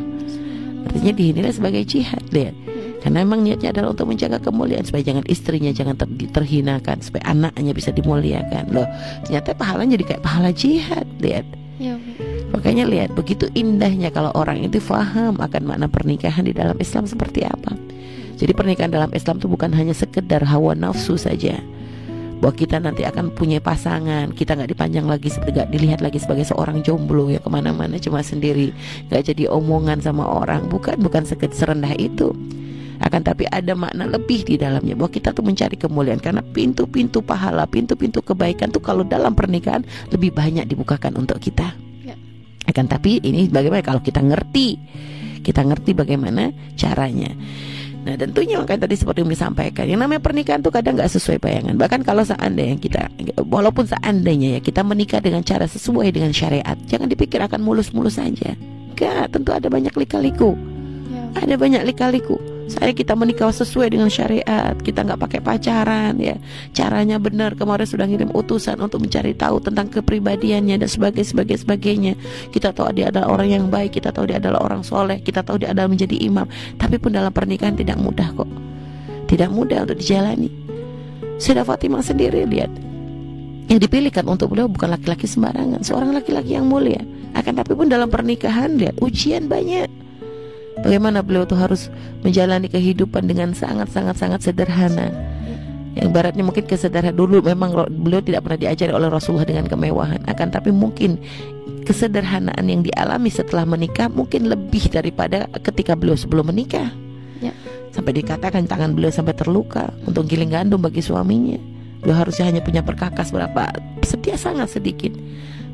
Artinya 0.87 1.13
dinilai 1.13 1.51
sebagai 1.51 1.83
jihad, 1.83 2.23
lihat. 2.31 2.55
Karena 3.01 3.25
memang 3.25 3.43
niatnya 3.43 3.73
adalah 3.73 3.97
untuk 3.97 4.13
menjaga 4.13 4.39
kemuliaan 4.39 4.85
supaya 4.85 5.01
jangan 5.01 5.25
istrinya 5.27 5.73
jangan 5.73 5.97
ter 5.97 6.07
terhinakan, 6.31 7.01
supaya 7.01 7.25
anaknya 7.27 7.73
bisa 7.73 7.91
dimuliakan. 7.91 8.71
Loh, 8.71 8.87
ternyata 9.25 9.57
pahalanya 9.57 9.99
jadi 9.99 10.05
kayak 10.15 10.23
pahala 10.23 10.51
jihad, 10.53 11.09
lihat. 11.19 11.49
Ya, 11.81 11.97
Makanya 12.53 12.85
lihat 12.85 13.17
begitu 13.17 13.49
indahnya 13.57 14.13
kalau 14.13 14.29
orang 14.37 14.61
itu 14.61 14.77
faham 14.85 15.41
akan 15.41 15.63
makna 15.65 15.89
pernikahan 15.89 16.45
di 16.45 16.53
dalam 16.53 16.77
Islam 16.77 17.09
seperti 17.09 17.41
apa. 17.41 17.73
Jadi 18.41 18.57
pernikahan 18.57 18.89
dalam 18.89 19.13
Islam 19.13 19.37
itu 19.37 19.53
bukan 19.53 19.69
hanya 19.77 19.93
sekedar 19.93 20.41
hawa 20.49 20.73
nafsu 20.73 21.21
saja. 21.21 21.61
Bahwa 22.41 22.57
kita 22.57 22.81
nanti 22.81 23.05
akan 23.05 23.37
punya 23.37 23.61
pasangan 23.61 24.33
kita 24.33 24.57
nggak 24.57 24.73
dipanjang 24.73 25.05
lagi 25.05 25.29
nggak 25.29 25.69
dilihat 25.69 26.01
lagi 26.01 26.17
sebagai 26.17 26.49
seorang 26.49 26.81
jomblo 26.81 27.29
ya 27.29 27.37
ke 27.37 27.53
mana-mana 27.53 28.01
cuma 28.01 28.25
sendiri. 28.25 28.73
Nggak 29.13 29.37
jadi 29.37 29.53
omongan 29.53 30.01
sama 30.01 30.25
orang. 30.25 30.73
Bukan 30.73 31.05
bukan 31.05 31.29
sekedar 31.29 31.53
serendah 31.53 31.93
itu. 32.01 32.33
Akan 33.05 33.21
tapi 33.21 33.45
ada 33.45 33.77
makna 33.77 34.09
lebih 34.09 34.49
di 34.49 34.57
dalamnya. 34.57 34.97
Bahwa 34.97 35.13
kita 35.13 35.37
tuh 35.37 35.45
mencari 35.45 35.77
kemuliaan. 35.77 36.17
Karena 36.17 36.41
pintu-pintu 36.41 37.21
pahala 37.21 37.69
pintu-pintu 37.69 38.25
kebaikan 38.25 38.73
tuh 38.73 38.81
kalau 38.81 39.05
dalam 39.05 39.37
pernikahan 39.37 39.85
lebih 40.09 40.33
banyak 40.33 40.65
dibukakan 40.65 41.21
untuk 41.21 41.37
kita. 41.45 41.77
Ya. 42.09 42.17
akan 42.73 42.89
tapi 42.89 43.21
ini 43.21 43.53
bagaimana? 43.53 43.85
Kalau 43.85 44.01
kita 44.01 44.25
ngerti 44.25 44.81
kita 45.41 45.65
ngerti 45.65 45.97
bagaimana 45.97 46.53
caranya 46.77 47.33
Nah 48.01 48.17
tentunya 48.17 48.57
makanya 48.57 48.89
tadi 48.89 48.97
seperti 48.97 49.21
yang 49.21 49.29
disampaikan 49.29 49.85
Yang 49.85 50.01
namanya 50.01 50.25
pernikahan 50.25 50.65
tuh 50.65 50.73
kadang 50.73 50.97
nggak 50.97 51.13
sesuai 51.13 51.37
bayangan. 51.37 51.77
Bahkan 51.77 52.01
kalau 52.01 52.25
seandainya 52.25 52.81
kita 52.81 53.13
Walaupun 53.45 53.85
seandainya 53.85 54.57
ya 54.57 54.61
kita 54.65 54.81
menikah 54.81 55.21
dengan 55.21 55.45
cara 55.45 55.69
sesuai 55.69 56.09
dengan 56.09 56.33
syariat 56.33 56.77
Jangan 56.89 57.13
dipikir 57.13 57.45
akan 57.45 57.61
mulus-mulus 57.61 58.17
saja. 58.17 58.57
Enggak, 58.97 59.33
tentu 59.33 59.51
ada 59.53 59.69
banyak 59.73 59.93
lika-liku. 59.97 60.57
Ya. 61.09 61.45
Ada 61.45 61.55
banyak 61.57 61.83
lika-liku 61.89 62.60
saya 62.71 62.95
kita 62.95 63.19
menikah 63.19 63.51
sesuai 63.51 63.91
dengan 63.91 64.07
syariat. 64.07 64.79
Kita 64.79 65.03
nggak 65.03 65.19
pakai 65.19 65.41
pacaran 65.43 66.15
ya. 66.23 66.39
Caranya 66.71 67.19
benar. 67.19 67.59
Kemarin 67.59 67.83
sudah 67.83 68.07
ngirim 68.07 68.31
utusan 68.31 68.79
untuk 68.79 69.03
mencari 69.03 69.35
tahu 69.35 69.59
tentang 69.59 69.91
kepribadiannya 69.91 70.79
dan 70.79 70.87
sebagainya 70.87 71.27
sebagai 71.27 71.59
sebagainya. 71.59 72.15
Kita 72.55 72.71
tahu 72.71 72.95
dia 72.95 73.11
adalah 73.11 73.35
orang 73.35 73.49
yang 73.51 73.65
baik. 73.67 73.99
Kita 73.99 74.15
tahu 74.15 74.31
dia 74.31 74.39
adalah 74.39 74.63
orang 74.63 74.87
soleh. 74.87 75.19
Kita 75.19 75.43
tahu 75.43 75.67
dia 75.67 75.75
adalah 75.75 75.91
menjadi 75.91 76.15
imam. 76.23 76.47
Tapi 76.79 77.03
pun 77.03 77.11
dalam 77.11 77.35
pernikahan 77.35 77.75
tidak 77.75 77.99
mudah 77.99 78.31
kok. 78.39 78.51
Tidak 79.27 79.51
mudah 79.51 79.91
untuk 79.91 79.99
dijalani. 79.99 80.51
Sayyidah 81.43 81.67
Fatimah 81.67 82.07
sendiri 82.07 82.47
lihat. 82.47 82.71
Yang 83.67 83.91
dipilihkan 83.91 84.27
untuk 84.31 84.55
beliau 84.55 84.71
bukan 84.71 84.95
laki-laki 84.95 85.27
sembarangan. 85.27 85.83
Seorang 85.83 86.15
laki-laki 86.15 86.55
yang 86.55 86.71
mulia. 86.71 87.03
Akan 87.35 87.59
tapi 87.59 87.75
pun 87.75 87.91
dalam 87.91 88.07
pernikahan 88.07 88.79
lihat 88.79 88.99
ujian 89.03 89.51
banyak 89.51 90.10
Bagaimana 90.81 91.21
beliau 91.21 91.45
tuh 91.45 91.61
harus 91.61 91.93
menjalani 92.25 92.69
kehidupan 92.73 93.29
dengan 93.29 93.53
sangat-sangat-sangat 93.53 94.41
sederhana. 94.41 95.13
Yang 95.99 96.09
baratnya 96.15 96.45
mungkin 96.47 96.65
kesederhanaan 96.71 97.19
dulu 97.19 97.43
memang 97.43 97.75
beliau 97.91 98.23
tidak 98.23 98.47
pernah 98.47 98.61
diajari 98.63 98.93
oleh 98.95 99.11
Rasulullah 99.11 99.45
dengan 99.45 99.67
kemewahan. 99.67 100.23
Akan 100.31 100.55
tapi 100.55 100.71
mungkin 100.71 101.19
kesederhanaan 101.83 102.65
yang 102.65 102.87
dialami 102.87 103.29
setelah 103.29 103.67
menikah 103.67 104.07
mungkin 104.07 104.47
lebih 104.47 104.87
daripada 104.89 105.51
ketika 105.61 105.99
beliau 105.99 106.15
sebelum 106.15 106.49
menikah. 106.49 106.89
Ya. 107.43 107.51
Sampai 107.91 108.15
dikatakan 108.15 108.71
tangan 108.71 108.95
beliau 108.95 109.11
sampai 109.11 109.35
terluka 109.35 109.91
untuk 110.07 110.31
giling 110.31 110.55
gandum 110.55 110.79
bagi 110.79 111.03
suaminya. 111.03 111.59
Beliau 112.01 112.17
harusnya 112.23 112.49
hanya 112.49 112.63
punya 112.65 112.81
perkakas 112.81 113.35
berapa 113.35 113.75
setia 114.07 114.39
sangat 114.39 114.73
sedikit 114.73 115.13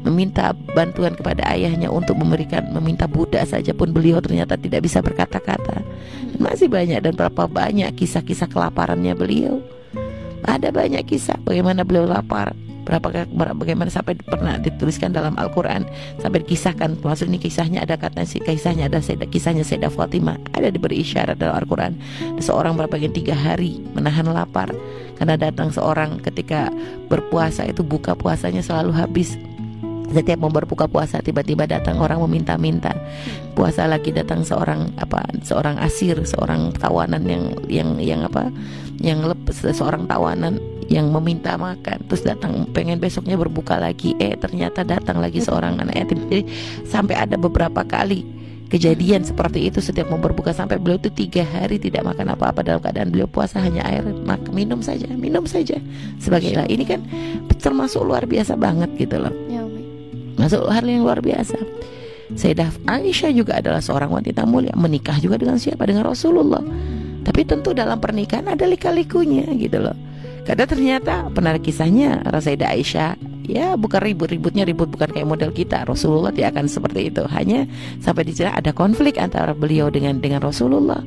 meminta 0.06 0.54
bantuan 0.72 1.18
kepada 1.18 1.42
ayahnya 1.50 1.90
untuk 1.90 2.14
memberikan 2.16 2.70
meminta 2.70 3.10
budak 3.10 3.44
saja 3.50 3.74
pun 3.74 3.90
beliau 3.90 4.22
ternyata 4.22 4.54
tidak 4.54 4.86
bisa 4.86 5.02
berkata-kata. 5.02 5.82
Masih 6.38 6.70
banyak 6.70 7.02
dan 7.02 7.12
berapa 7.18 7.50
banyak 7.50 7.90
kisah-kisah 7.98 8.46
kelaparannya 8.46 9.18
beliau. 9.18 9.58
Ada 10.46 10.70
banyak 10.70 11.02
kisah 11.10 11.36
bagaimana 11.42 11.82
beliau 11.82 12.06
lapar, 12.06 12.54
berapa 12.86 13.26
bagaimana 13.58 13.90
sampai 13.90 14.14
pernah 14.14 14.62
dituliskan 14.62 15.10
dalam 15.10 15.34
Al-Qur'an 15.34 15.82
sampai 16.22 16.46
dikisahkan. 16.46 17.02
Maksud 17.02 17.26
ini 17.26 17.42
kisahnya 17.42 17.82
ada 17.82 17.98
kata 17.98 18.22
si 18.22 18.38
kisahnya 18.38 18.86
ada 18.86 19.02
seda, 19.02 19.26
kisahnya 19.26 19.66
Sayyidah 19.66 19.90
Fatimah. 19.90 20.38
Ada 20.54 20.70
diberi 20.70 21.02
isyarat 21.02 21.42
dalam 21.42 21.58
Al-Qur'an. 21.58 21.98
Seorang 22.38 22.78
berapa 22.78 22.94
tiga 23.10 23.34
hari 23.34 23.82
menahan 23.98 24.30
lapar. 24.30 24.70
Karena 25.18 25.34
datang 25.34 25.72
seorang 25.72 26.20
ketika 26.22 26.68
berpuasa 27.08 27.64
itu 27.66 27.80
buka 27.80 28.12
puasanya 28.12 28.60
selalu 28.60 28.92
habis 28.92 29.40
setiap 30.12 30.38
mau 30.38 30.52
berbuka 30.52 30.86
puasa 30.86 31.18
tiba-tiba 31.18 31.66
datang 31.66 31.98
orang 31.98 32.22
meminta-minta. 32.22 32.94
Puasa 33.56 33.88
lagi 33.90 34.14
datang 34.14 34.46
seorang 34.46 34.94
apa 35.00 35.26
seorang 35.42 35.80
asir 35.82 36.14
seorang 36.22 36.70
tawanan 36.76 37.24
yang 37.26 37.44
yang 37.66 37.90
yang 37.98 38.20
apa 38.22 38.52
yang 39.02 39.24
lepas 39.26 39.64
seorang 39.66 40.06
tawanan 40.06 40.62
yang 40.86 41.10
meminta 41.10 41.58
makan. 41.58 42.06
Terus 42.06 42.22
datang 42.22 42.70
pengen 42.70 43.02
besoknya 43.02 43.34
berbuka 43.34 43.76
lagi. 43.80 44.14
Eh 44.22 44.38
ternyata 44.38 44.86
datang 44.86 45.18
lagi 45.18 45.42
seorang 45.42 45.82
anak 45.82 45.96
yatim. 46.06 46.18
Jadi 46.30 46.42
sampai 46.86 47.18
ada 47.18 47.34
beberapa 47.34 47.82
kali 47.82 48.36
kejadian 48.66 49.22
seperti 49.22 49.70
itu 49.70 49.78
setiap 49.78 50.10
mau 50.10 50.18
berbuka 50.18 50.50
sampai 50.50 50.82
beliau 50.82 50.98
itu 50.98 51.06
tiga 51.14 51.46
hari 51.46 51.78
tidak 51.78 52.02
makan 52.02 52.34
apa-apa 52.34 52.66
dalam 52.66 52.82
keadaan 52.82 53.14
beliau 53.14 53.30
puasa 53.30 53.62
hanya 53.62 53.86
air 53.86 54.02
mak 54.26 54.42
minum 54.50 54.82
saja 54.82 55.06
minum 55.14 55.46
saja. 55.46 55.78
Sebagai 56.18 56.54
ini 56.66 56.82
kan 56.82 57.02
termasuk 57.62 58.02
luar 58.02 58.26
biasa 58.26 58.58
banget 58.58 58.90
gitu 58.98 59.22
loh 59.22 59.45
Masuk 60.36 60.68
hal 60.68 60.84
yang 60.84 61.04
luar 61.04 61.24
biasa. 61.24 61.56
Sayyidah 62.34 62.90
Aisyah 62.90 63.30
juga 63.30 63.62
adalah 63.62 63.78
seorang 63.78 64.10
wanita 64.10 64.42
mulia 64.42 64.74
Menikah 64.74 65.14
juga 65.22 65.38
dengan 65.38 65.62
siapa? 65.62 65.86
Dengan 65.86 66.10
Rasulullah 66.10 66.58
Tapi 67.22 67.46
tentu 67.46 67.70
dalam 67.70 68.02
pernikahan 68.02 68.50
ada 68.50 68.66
lika-likunya 68.66 69.46
gitu 69.54 69.78
loh 69.78 69.94
Karena 70.42 70.66
ternyata 70.66 71.30
pernah 71.30 71.54
kisahnya 71.54 72.26
Sayyidah 72.26 72.74
Aisyah 72.74 73.10
ya 73.46 73.78
bukan 73.78 74.02
ribut. 74.02 74.28
Ributnya 74.30 74.66
ribut 74.66 74.90
bukan 74.90 75.10
kayak 75.14 75.26
model 75.26 75.50
kita. 75.54 75.86
Rasulullah 75.86 76.34
tidak 76.34 76.58
akan 76.58 76.66
seperti 76.66 77.14
itu. 77.14 77.22
Hanya 77.30 77.64
sampai 78.02 78.26
di 78.26 78.34
ada 78.42 78.70
konflik 78.74 79.16
antara 79.16 79.54
beliau 79.54 79.88
dengan 79.88 80.18
dengan 80.18 80.42
Rasulullah. 80.42 81.00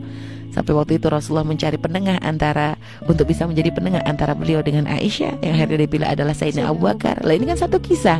Sampai 0.49 0.73
waktu 0.73 0.97
itu 0.97 1.05
Rasulullah 1.13 1.45
mencari 1.45 1.77
penengah 1.77 2.17
antara 2.25 2.73
untuk 3.05 3.29
bisa 3.29 3.45
menjadi 3.45 3.69
penengah 3.69 4.01
antara 4.01 4.33
beliau 4.33 4.65
dengan 4.65 4.89
Aisyah. 4.89 5.45
Yang 5.45 5.53
akhirnya 5.53 5.77
dipilih 5.85 6.07
adalah 6.09 6.33
Sayyidina 6.33 6.73
Abu 6.73 6.89
Bakar. 6.89 7.21
Lah 7.21 7.37
ini 7.37 7.45
kan 7.53 7.57
satu 7.69 7.77
kisah. 7.77 8.17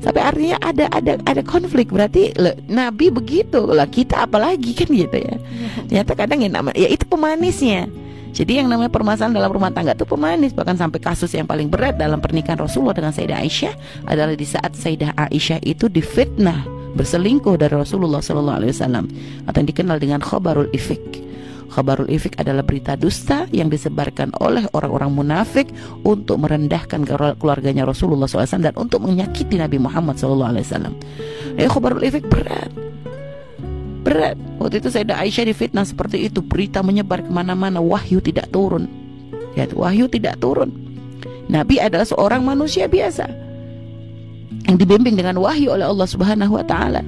Sampai 0.00 0.24
artinya 0.24 0.56
ada 0.64 0.88
ada 0.88 1.20
ada 1.28 1.42
konflik. 1.44 1.92
Berarti 1.92 2.32
le, 2.40 2.56
Nabi 2.64 3.12
begitu. 3.12 3.60
Lah 3.68 3.84
kita 3.84 4.24
apalagi? 4.24 4.72
Kan 4.72 4.88
gitu 4.88 5.20
ya. 5.20 5.36
Ternyata 5.84 6.12
kadang 6.16 6.40
ya 6.40 6.48
nama 6.48 6.72
ya 6.72 6.88
itu 6.88 7.04
pemanisnya. 7.04 8.05
Jadi 8.36 8.60
yang 8.60 8.68
namanya 8.68 8.92
permasalahan 8.92 9.32
dalam 9.32 9.48
rumah 9.48 9.72
tangga 9.72 9.96
itu 9.96 10.04
pemanis 10.04 10.52
bahkan 10.52 10.76
sampai 10.76 11.00
kasus 11.00 11.32
yang 11.32 11.48
paling 11.48 11.72
berat 11.72 11.96
dalam 11.96 12.20
pernikahan 12.20 12.60
Rasulullah 12.60 12.92
dengan 12.92 13.16
Sayyidah 13.16 13.40
Aisyah 13.40 13.74
adalah 14.04 14.36
di 14.36 14.44
saat 14.44 14.76
Sayyidah 14.76 15.16
Aisyah 15.16 15.64
itu 15.64 15.88
difitnah 15.88 16.68
berselingkuh 17.00 17.56
dari 17.56 17.72
Rasulullah 17.72 18.20
Wasallam 18.20 19.08
atau 19.48 19.56
yang 19.56 19.68
dikenal 19.72 19.96
dengan 19.96 20.20
khobarul 20.20 20.68
ifik. 20.76 21.24
Khabarul 21.66 22.08
ifik 22.08 22.38
adalah 22.40 22.64
berita 22.64 22.96
dusta 22.96 23.44
yang 23.52 23.68
disebarkan 23.68 24.32
oleh 24.40 24.64
orang-orang 24.72 25.12
munafik 25.12 25.68
untuk 26.06 26.40
merendahkan 26.40 27.04
keluarganya 27.36 27.84
Rasulullah 27.84 28.30
SAW 28.30 28.62
dan 28.62 28.74
untuk 28.78 29.02
menyakiti 29.04 29.58
Nabi 29.58 29.76
Muhammad 29.76 30.16
SAW. 30.16 30.62
Ya 31.56 31.68
khabarul 31.68 32.04
ifik 32.06 32.28
berat. 32.30 32.85
Berat. 34.06 34.38
Waktu 34.62 34.78
itu 34.78 34.88
Sayyidah 34.94 35.18
Aisyah 35.18 35.50
difitnah 35.50 35.82
seperti 35.82 36.30
itu. 36.30 36.38
Berita 36.38 36.78
menyebar 36.86 37.26
ke 37.26 37.30
mana-mana. 37.34 37.82
Wahyu 37.82 38.22
tidak 38.22 38.54
turun. 38.54 38.86
Ya, 39.58 39.66
wahyu 39.74 40.06
tidak 40.06 40.38
turun. 40.38 40.70
Nabi 41.50 41.82
adalah 41.82 42.06
seorang 42.06 42.46
manusia 42.46 42.86
biasa 42.86 43.26
yang 44.66 44.78
dibimbing 44.78 45.14
dengan 45.14 45.38
wahyu 45.42 45.74
oleh 45.74 45.86
Allah 45.86 46.06
Subhanahu 46.06 46.58
wa 46.58 46.64
taala. 46.66 47.02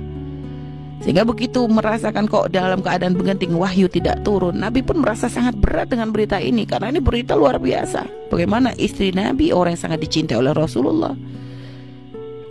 Sehingga 1.02 1.22
begitu 1.22 1.62
merasakan 1.70 2.26
kok 2.26 2.50
dalam 2.50 2.82
keadaan 2.82 3.14
bergenting 3.14 3.54
wahyu 3.54 3.86
tidak 3.86 4.26
turun 4.26 4.58
Nabi 4.58 4.82
pun 4.82 4.98
merasa 4.98 5.30
sangat 5.30 5.54
berat 5.54 5.94
dengan 5.94 6.10
berita 6.10 6.42
ini 6.42 6.66
Karena 6.66 6.90
ini 6.90 6.98
berita 6.98 7.38
luar 7.38 7.62
biasa 7.62 8.02
Bagaimana 8.34 8.74
istri 8.74 9.14
Nabi 9.14 9.54
orang 9.54 9.78
yang 9.78 9.82
sangat 9.86 10.02
dicintai 10.02 10.34
oleh 10.34 10.50
Rasulullah 10.50 11.14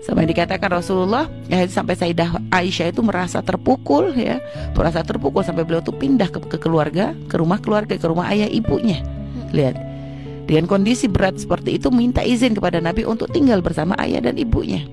Sampai 0.07 0.23
dikatakan 0.23 0.71
Rasulullah 0.71 1.27
ya, 1.51 1.67
Sampai 1.67 1.99
Sayyidah 1.99 2.47
Aisyah 2.47 2.95
itu 2.95 3.03
merasa 3.03 3.43
terpukul 3.43 4.15
ya. 4.15 4.39
Merasa 4.71 5.03
terpukul 5.03 5.43
sampai 5.43 5.67
beliau 5.67 5.83
itu 5.83 5.91
pindah 5.91 6.31
ke, 6.31 6.39
ke 6.47 6.55
keluarga 6.63 7.11
Ke 7.27 7.35
rumah 7.35 7.59
keluarga, 7.59 7.99
ke 7.99 8.07
rumah 8.07 8.31
ayah 8.31 8.47
ibunya. 8.47 9.03
Lihat. 9.51 9.75
Dengan 10.47 10.63
kondisi 10.63 11.11
berat 11.11 11.43
seperti 11.43 11.75
itu 11.75 11.91
Minta 11.91 12.23
izin 12.23 12.55
kepada 12.55 12.79
Nabi 12.79 13.03
untuk 13.03 13.27
tinggal 13.35 13.59
bersama 13.59 13.99
ayah 13.99 14.23
dan 14.23 14.39
ibunya. 14.39 14.87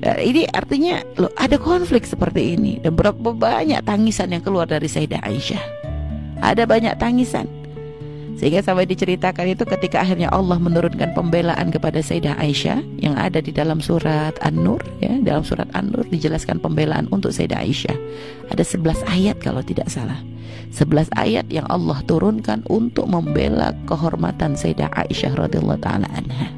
Dan 0.00 0.16
ini 0.22 0.46
artinya 0.46 1.02
loh, 1.18 1.34
ada 1.34 1.58
konflik 1.58 2.06
seperti 2.06 2.54
ini. 2.54 2.78
Dan 2.78 2.94
berapa 2.94 3.18
banyak 3.34 3.82
tangisan 3.82 4.30
yang 4.30 4.40
keluar 4.40 4.70
dari 4.70 4.86
Sayyidah 4.86 5.20
Aisyah. 5.26 5.64
Ada 6.40 6.62
banyak 6.64 6.94
tangisan. 6.96 7.59
Sehingga 8.38 8.64
sampai 8.64 8.88
diceritakan 8.88 9.52
itu 9.52 9.64
ketika 9.68 10.00
akhirnya 10.00 10.32
Allah 10.32 10.56
menurunkan 10.56 11.12
pembelaan 11.12 11.68
kepada 11.68 12.00
Sayyidah 12.00 12.40
Aisyah 12.40 12.80
yang 13.02 13.18
ada 13.18 13.42
di 13.42 13.52
dalam 13.52 13.84
surat 13.84 14.32
An-Nur 14.40 14.80
ya, 15.02 15.12
dalam 15.20 15.44
surat 15.44 15.68
An-Nur 15.76 16.08
dijelaskan 16.08 16.62
pembelaan 16.62 17.04
untuk 17.12 17.34
Sayyidah 17.36 17.60
Aisyah. 17.60 17.96
Ada 18.54 18.64
11 18.64 19.04
ayat 19.12 19.36
kalau 19.44 19.60
tidak 19.60 19.92
salah. 19.92 20.16
11 20.72 21.10
ayat 21.18 21.50
yang 21.50 21.66
Allah 21.68 21.98
turunkan 22.06 22.62
untuk 22.70 23.10
membela 23.10 23.76
kehormatan 23.90 24.54
Sayyidah 24.54 24.88
Aisyah 24.94 25.36
radhiyallahu 25.36 25.82
taala 25.82 26.08
anha. 26.14 26.48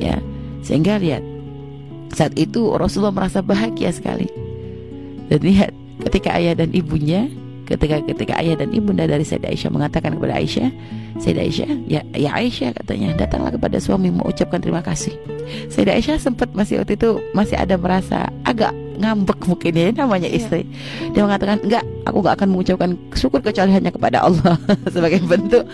Ya. 0.00 0.18
Sehingga 0.64 0.96
lihat 0.98 1.22
saat 2.16 2.32
itu 2.34 2.72
Rasulullah 2.74 3.14
merasa 3.14 3.44
bahagia 3.44 3.92
sekali. 3.94 4.26
Dan 5.28 5.40
lihat 5.44 5.70
ketika 6.08 6.34
ayah 6.34 6.56
dan 6.56 6.72
ibunya 6.72 7.28
ketika 7.64 8.00
ketika 8.04 8.34
ayah 8.40 8.60
dan 8.60 8.70
ibunda 8.72 9.08
dari 9.08 9.24
Sayyidah 9.24 9.50
Aisyah 9.52 9.70
mengatakan 9.72 10.16
kepada 10.16 10.36
Aisyah, 10.36 10.68
Sayyidah 11.20 11.44
Aisyah, 11.44 11.70
ya, 11.88 12.00
ya 12.12 12.30
Aisyah 12.36 12.70
katanya, 12.76 13.16
datanglah 13.16 13.52
kepada 13.52 13.80
suami 13.80 14.12
mengucapkan 14.12 14.60
terima 14.60 14.84
kasih. 14.84 15.16
Sayyidah 15.72 15.96
Aisyah 15.96 16.16
sempat 16.20 16.52
masih 16.52 16.80
waktu 16.80 16.96
itu 16.96 17.20
masih 17.32 17.56
ada 17.56 17.74
merasa 17.80 18.28
agak 18.44 18.72
ngambek 18.94 19.38
mungkin 19.50 19.72
ya 19.74 19.90
namanya 19.90 20.30
iya. 20.30 20.38
istri. 20.38 20.62
Dia 21.10 21.26
mengatakan 21.26 21.58
enggak, 21.66 21.84
aku 22.06 22.16
enggak 22.22 22.34
akan 22.38 22.48
mengucapkan 22.54 22.90
syukur 23.18 23.40
kecuali 23.42 23.74
hanya 23.74 23.90
kepada 23.90 24.22
Allah 24.22 24.54
sebagai 24.94 25.20
bentuk 25.26 25.66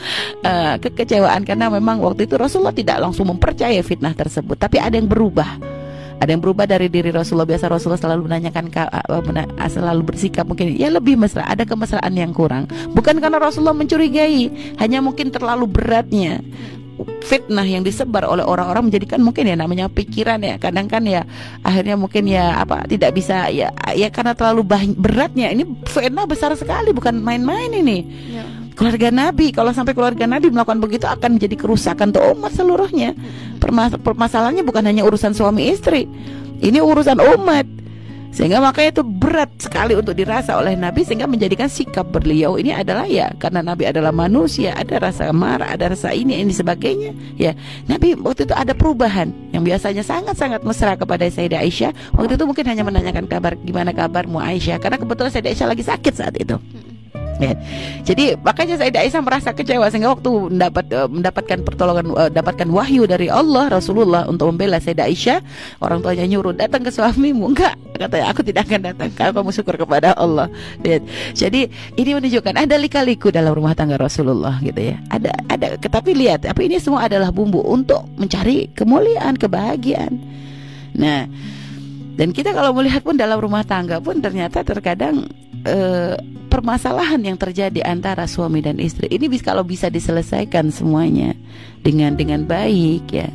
uh, 0.44 0.74
kekecewaan 0.80 1.44
karena 1.44 1.68
memang 1.68 2.00
waktu 2.00 2.24
itu 2.24 2.40
Rasulullah 2.40 2.74
tidak 2.74 2.98
langsung 3.02 3.28
mempercayai 3.28 3.84
fitnah 3.84 4.16
tersebut, 4.16 4.56
tapi 4.56 4.80
ada 4.80 4.96
yang 4.96 5.06
berubah 5.06 5.69
ada 6.20 6.30
yang 6.36 6.44
berubah 6.44 6.68
dari 6.68 6.92
diri 6.92 7.08
Rasulullah 7.08 7.48
biasa 7.48 7.72
Rasulullah 7.72 8.00
selalu 8.00 8.28
menanyakan 8.28 8.68
selalu 9.72 10.02
bersikap 10.04 10.44
mungkin 10.44 10.76
ya 10.76 10.92
lebih 10.92 11.16
mesra 11.16 11.48
ada 11.48 11.64
kemesraan 11.64 12.12
yang 12.12 12.36
kurang. 12.36 12.68
Bukan 12.92 13.16
karena 13.24 13.40
Rasulullah 13.40 13.72
mencurigai 13.72 14.76
hanya 14.76 15.00
mungkin 15.00 15.32
terlalu 15.32 15.64
beratnya. 15.64 16.44
Fitnah 17.24 17.64
yang 17.64 17.80
disebar 17.80 18.28
oleh 18.28 18.44
orang-orang 18.44 18.92
menjadikan 18.92 19.24
mungkin 19.24 19.48
ya 19.48 19.56
namanya 19.56 19.88
pikiran 19.88 20.36
ya 20.44 20.60
kadang 20.60 20.84
kan 20.84 21.00
ya 21.08 21.24
akhirnya 21.64 21.96
mungkin 21.96 22.28
ya 22.28 22.60
apa 22.60 22.84
tidak 22.84 23.16
bisa 23.16 23.48
ya 23.48 23.72
ya 23.96 24.12
karena 24.12 24.36
terlalu 24.36 24.68
beratnya. 25.00 25.48
Ini 25.48 25.64
fitnah 25.88 26.28
besar 26.28 26.52
sekali 26.60 26.92
bukan 26.92 27.16
main-main 27.16 27.72
ini. 27.72 27.98
Ya 28.36 28.59
keluarga 28.74 29.08
Nabi 29.12 29.52
kalau 29.54 29.70
sampai 29.74 29.92
keluarga 29.92 30.24
Nabi 30.24 30.50
melakukan 30.50 30.80
begitu 30.80 31.06
akan 31.06 31.36
menjadi 31.36 31.56
kerusakan 31.58 32.14
untuk 32.14 32.24
umat 32.36 32.52
seluruhnya. 32.54 33.14
Permas 33.60 33.94
permasalahannya 33.98 34.64
bukan 34.64 34.84
hanya 34.86 35.02
urusan 35.04 35.36
suami 35.36 35.70
istri 35.70 36.08
ini 36.60 36.78
urusan 36.78 37.16
umat. 37.16 37.66
Sehingga 38.30 38.62
makanya 38.62 38.94
itu 38.94 39.02
berat 39.02 39.50
sekali 39.58 39.98
untuk 39.98 40.14
dirasa 40.14 40.54
oleh 40.54 40.78
Nabi 40.78 41.02
sehingga 41.02 41.26
menjadikan 41.26 41.66
sikap 41.66 42.14
beliau 42.14 42.62
ini 42.62 42.70
adalah 42.70 43.02
ya 43.02 43.34
karena 43.42 43.58
Nabi 43.58 43.90
adalah 43.90 44.14
manusia 44.14 44.70
ada 44.78 45.02
rasa 45.02 45.34
marah 45.34 45.74
ada 45.74 45.90
rasa 45.90 46.14
ini 46.14 46.38
ini 46.38 46.54
sebagainya 46.54 47.10
ya. 47.34 47.58
Nabi 47.90 48.14
waktu 48.14 48.46
itu 48.46 48.54
ada 48.54 48.70
perubahan 48.70 49.34
yang 49.50 49.66
biasanya 49.66 50.06
sangat-sangat 50.06 50.62
mesra 50.62 50.94
kepada 50.94 51.26
Sayyidah 51.26 51.58
Aisyah. 51.58 51.90
Waktu 52.14 52.38
itu 52.38 52.44
mungkin 52.46 52.70
hanya 52.70 52.86
menanyakan 52.86 53.26
kabar 53.26 53.58
gimana 53.58 53.90
kabarmu 53.90 54.38
Aisyah? 54.38 54.78
Karena 54.78 55.02
kebetulan 55.02 55.34
Sayyidah 55.34 55.50
Aisyah 55.50 55.68
lagi 55.74 55.82
sakit 55.82 56.14
saat 56.14 56.34
itu 56.38 56.54
Ya. 57.40 57.56
Jadi 58.04 58.36
makanya 58.36 58.76
Sayyidah 58.76 59.00
Aisyah 59.00 59.22
merasa 59.24 59.56
kecewa 59.56 59.88
sehingga 59.88 60.12
waktu 60.12 60.28
mendapat 60.28 60.84
uh, 60.92 61.08
mendapatkan 61.08 61.58
pertolongan 61.64 62.12
uh, 62.12 62.28
dapatkan 62.28 62.68
wahyu 62.68 63.08
dari 63.08 63.32
Allah 63.32 63.72
Rasulullah 63.72 64.28
untuk 64.28 64.52
membela 64.52 64.76
Sayyidah 64.76 65.08
Aisyah, 65.08 65.40
orang 65.80 66.04
tuanya 66.04 66.28
nyuruh 66.28 66.52
datang 66.52 66.84
ke 66.84 66.92
suamimu. 66.92 67.48
Enggak, 67.56 67.80
katanya 67.96 68.28
aku 68.28 68.44
tidak 68.44 68.68
akan 68.68 68.80
datang. 68.92 69.08
Kalau 69.16 69.32
kamu 69.40 69.50
syukur 69.56 69.80
kepada 69.80 70.12
Allah. 70.20 70.52
Lihat. 70.84 71.02
Jadi 71.32 71.72
ini 71.96 72.10
menunjukkan 72.12 72.60
ada 72.60 72.76
lika-liku 72.76 73.32
dalam 73.32 73.56
rumah 73.56 73.72
tangga 73.72 73.96
Rasulullah 73.96 74.60
gitu 74.60 74.92
ya. 74.92 75.00
Ada 75.08 75.32
ada 75.48 75.66
tetapi 75.80 76.12
lihat, 76.12 76.44
tapi 76.44 76.68
ini 76.68 76.76
semua 76.76 77.08
adalah 77.08 77.32
bumbu 77.32 77.64
untuk 77.64 78.04
mencari 78.20 78.68
kemuliaan, 78.76 79.40
kebahagiaan. 79.40 80.12
Nah, 80.92 81.24
dan 82.20 82.36
kita 82.36 82.52
kalau 82.52 82.76
melihat 82.76 83.00
pun 83.00 83.16
dalam 83.16 83.40
rumah 83.40 83.64
tangga 83.64 83.96
pun 83.96 84.20
ternyata 84.20 84.60
terkadang 84.60 85.24
uh, 85.66 86.16
permasalahan 86.50 87.22
yang 87.22 87.38
terjadi 87.38 87.80
antara 87.86 88.26
suami 88.26 88.60
dan 88.60 88.76
istri. 88.82 89.08
Ini 89.08 89.30
bisa 89.30 89.54
kalau 89.54 89.64
bisa 89.64 89.88
diselesaikan 89.88 90.68
semuanya 90.74 91.32
dengan 91.80 92.18
dengan 92.18 92.44
baik 92.44 93.08
ya. 93.10 93.28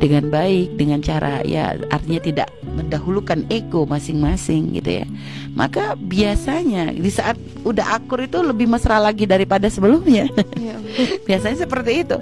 Dengan 0.00 0.32
baik 0.32 0.80
dengan 0.80 1.04
cara 1.04 1.44
ya 1.44 1.76
artinya 1.92 2.24
tidak 2.24 2.48
mendahulukan 2.72 3.44
ego 3.52 3.84
masing-masing 3.84 4.72
gitu 4.80 5.04
ya. 5.04 5.06
Maka 5.52 5.92
biasanya 5.92 6.96
di 6.96 7.12
saat 7.12 7.36
udah 7.68 8.00
akur 8.00 8.24
itu 8.24 8.40
lebih 8.40 8.64
mesra 8.64 8.96
lagi 8.96 9.28
daripada 9.28 9.68
sebelumnya. 9.68 10.24
Ya, 10.56 10.80
biasanya 11.28 11.68
seperti 11.68 12.08
itu. 12.08 12.16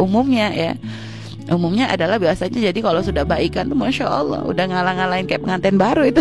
Umumnya 0.00 0.48
ya. 0.56 0.72
Umumnya 1.52 1.92
adalah 1.92 2.16
biasanya 2.16 2.72
jadi 2.72 2.80
kalau 2.80 3.00
sudah 3.00 3.24
baikan 3.28 3.72
tuh 3.72 3.76
masya 3.76 4.04
Allah 4.04 4.44
udah 4.44 4.64
ngalah-ngalahin 4.68 5.24
kayak 5.24 5.48
pengantin 5.48 5.80
baru 5.80 6.04
itu 6.04 6.20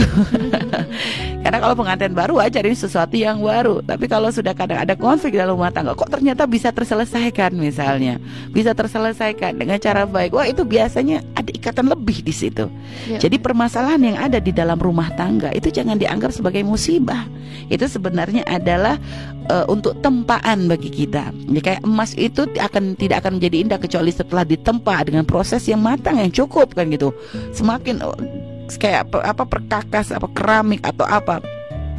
karena 1.47 1.63
kalau 1.63 1.79
pengantin 1.79 2.11
baru 2.11 2.43
aja 2.43 2.59
ini 2.59 2.75
sesuatu 2.75 3.15
yang 3.15 3.39
baru. 3.39 3.79
Tapi 3.79 4.11
kalau 4.11 4.27
sudah 4.27 4.51
kadang 4.51 4.83
ada 4.83 4.99
konflik 4.99 5.31
dalam 5.31 5.55
rumah 5.55 5.71
tangga 5.71 5.95
kok 5.95 6.11
ternyata 6.11 6.43
bisa 6.43 6.75
terselesaikan 6.75 7.55
misalnya? 7.55 8.19
Bisa 8.51 8.75
terselesaikan 8.75 9.55
dengan 9.55 9.79
cara 9.79 10.03
baik. 10.03 10.35
Wah 10.35 10.43
itu 10.43 10.67
biasanya 10.67 11.23
ada 11.39 11.47
ikatan 11.47 11.87
lebih 11.87 12.19
di 12.19 12.35
situ. 12.35 12.67
Ya. 13.07 13.23
jadi 13.23 13.39
permasalahan 13.39 14.03
yang 14.03 14.17
ada 14.19 14.43
di 14.43 14.51
dalam 14.51 14.75
rumah 14.75 15.07
tangga 15.15 15.47
itu 15.55 15.71
jangan 15.71 15.95
dianggap 15.95 16.35
sebagai 16.35 16.67
musibah. 16.67 17.23
Itu 17.71 17.87
sebenarnya 17.87 18.43
adalah 18.43 18.99
uh, 19.47 19.63
untuk 19.71 19.95
tempaan 20.03 20.67
bagi 20.67 20.91
kita. 20.91 21.31
Ya, 21.31 21.61
kayak 21.63 21.81
emas 21.87 22.11
itu 22.19 22.43
akan 22.59 22.99
tidak 22.99 23.23
akan 23.23 23.39
menjadi 23.39 23.55
indah 23.63 23.79
kecuali 23.79 24.11
setelah 24.11 24.43
ditempa 24.43 25.07
dengan 25.07 25.23
proses 25.23 25.63
yang 25.71 25.79
matang 25.79 26.19
yang 26.19 26.31
cukup 26.31 26.75
kan 26.75 26.91
gitu. 26.91 27.15
Semakin 27.55 28.03
kayak 28.75 29.07
apa, 29.15 29.47
perkakas 29.47 30.11
apa 30.11 30.27
keramik 30.35 30.83
atau 30.83 31.07
apa 31.07 31.39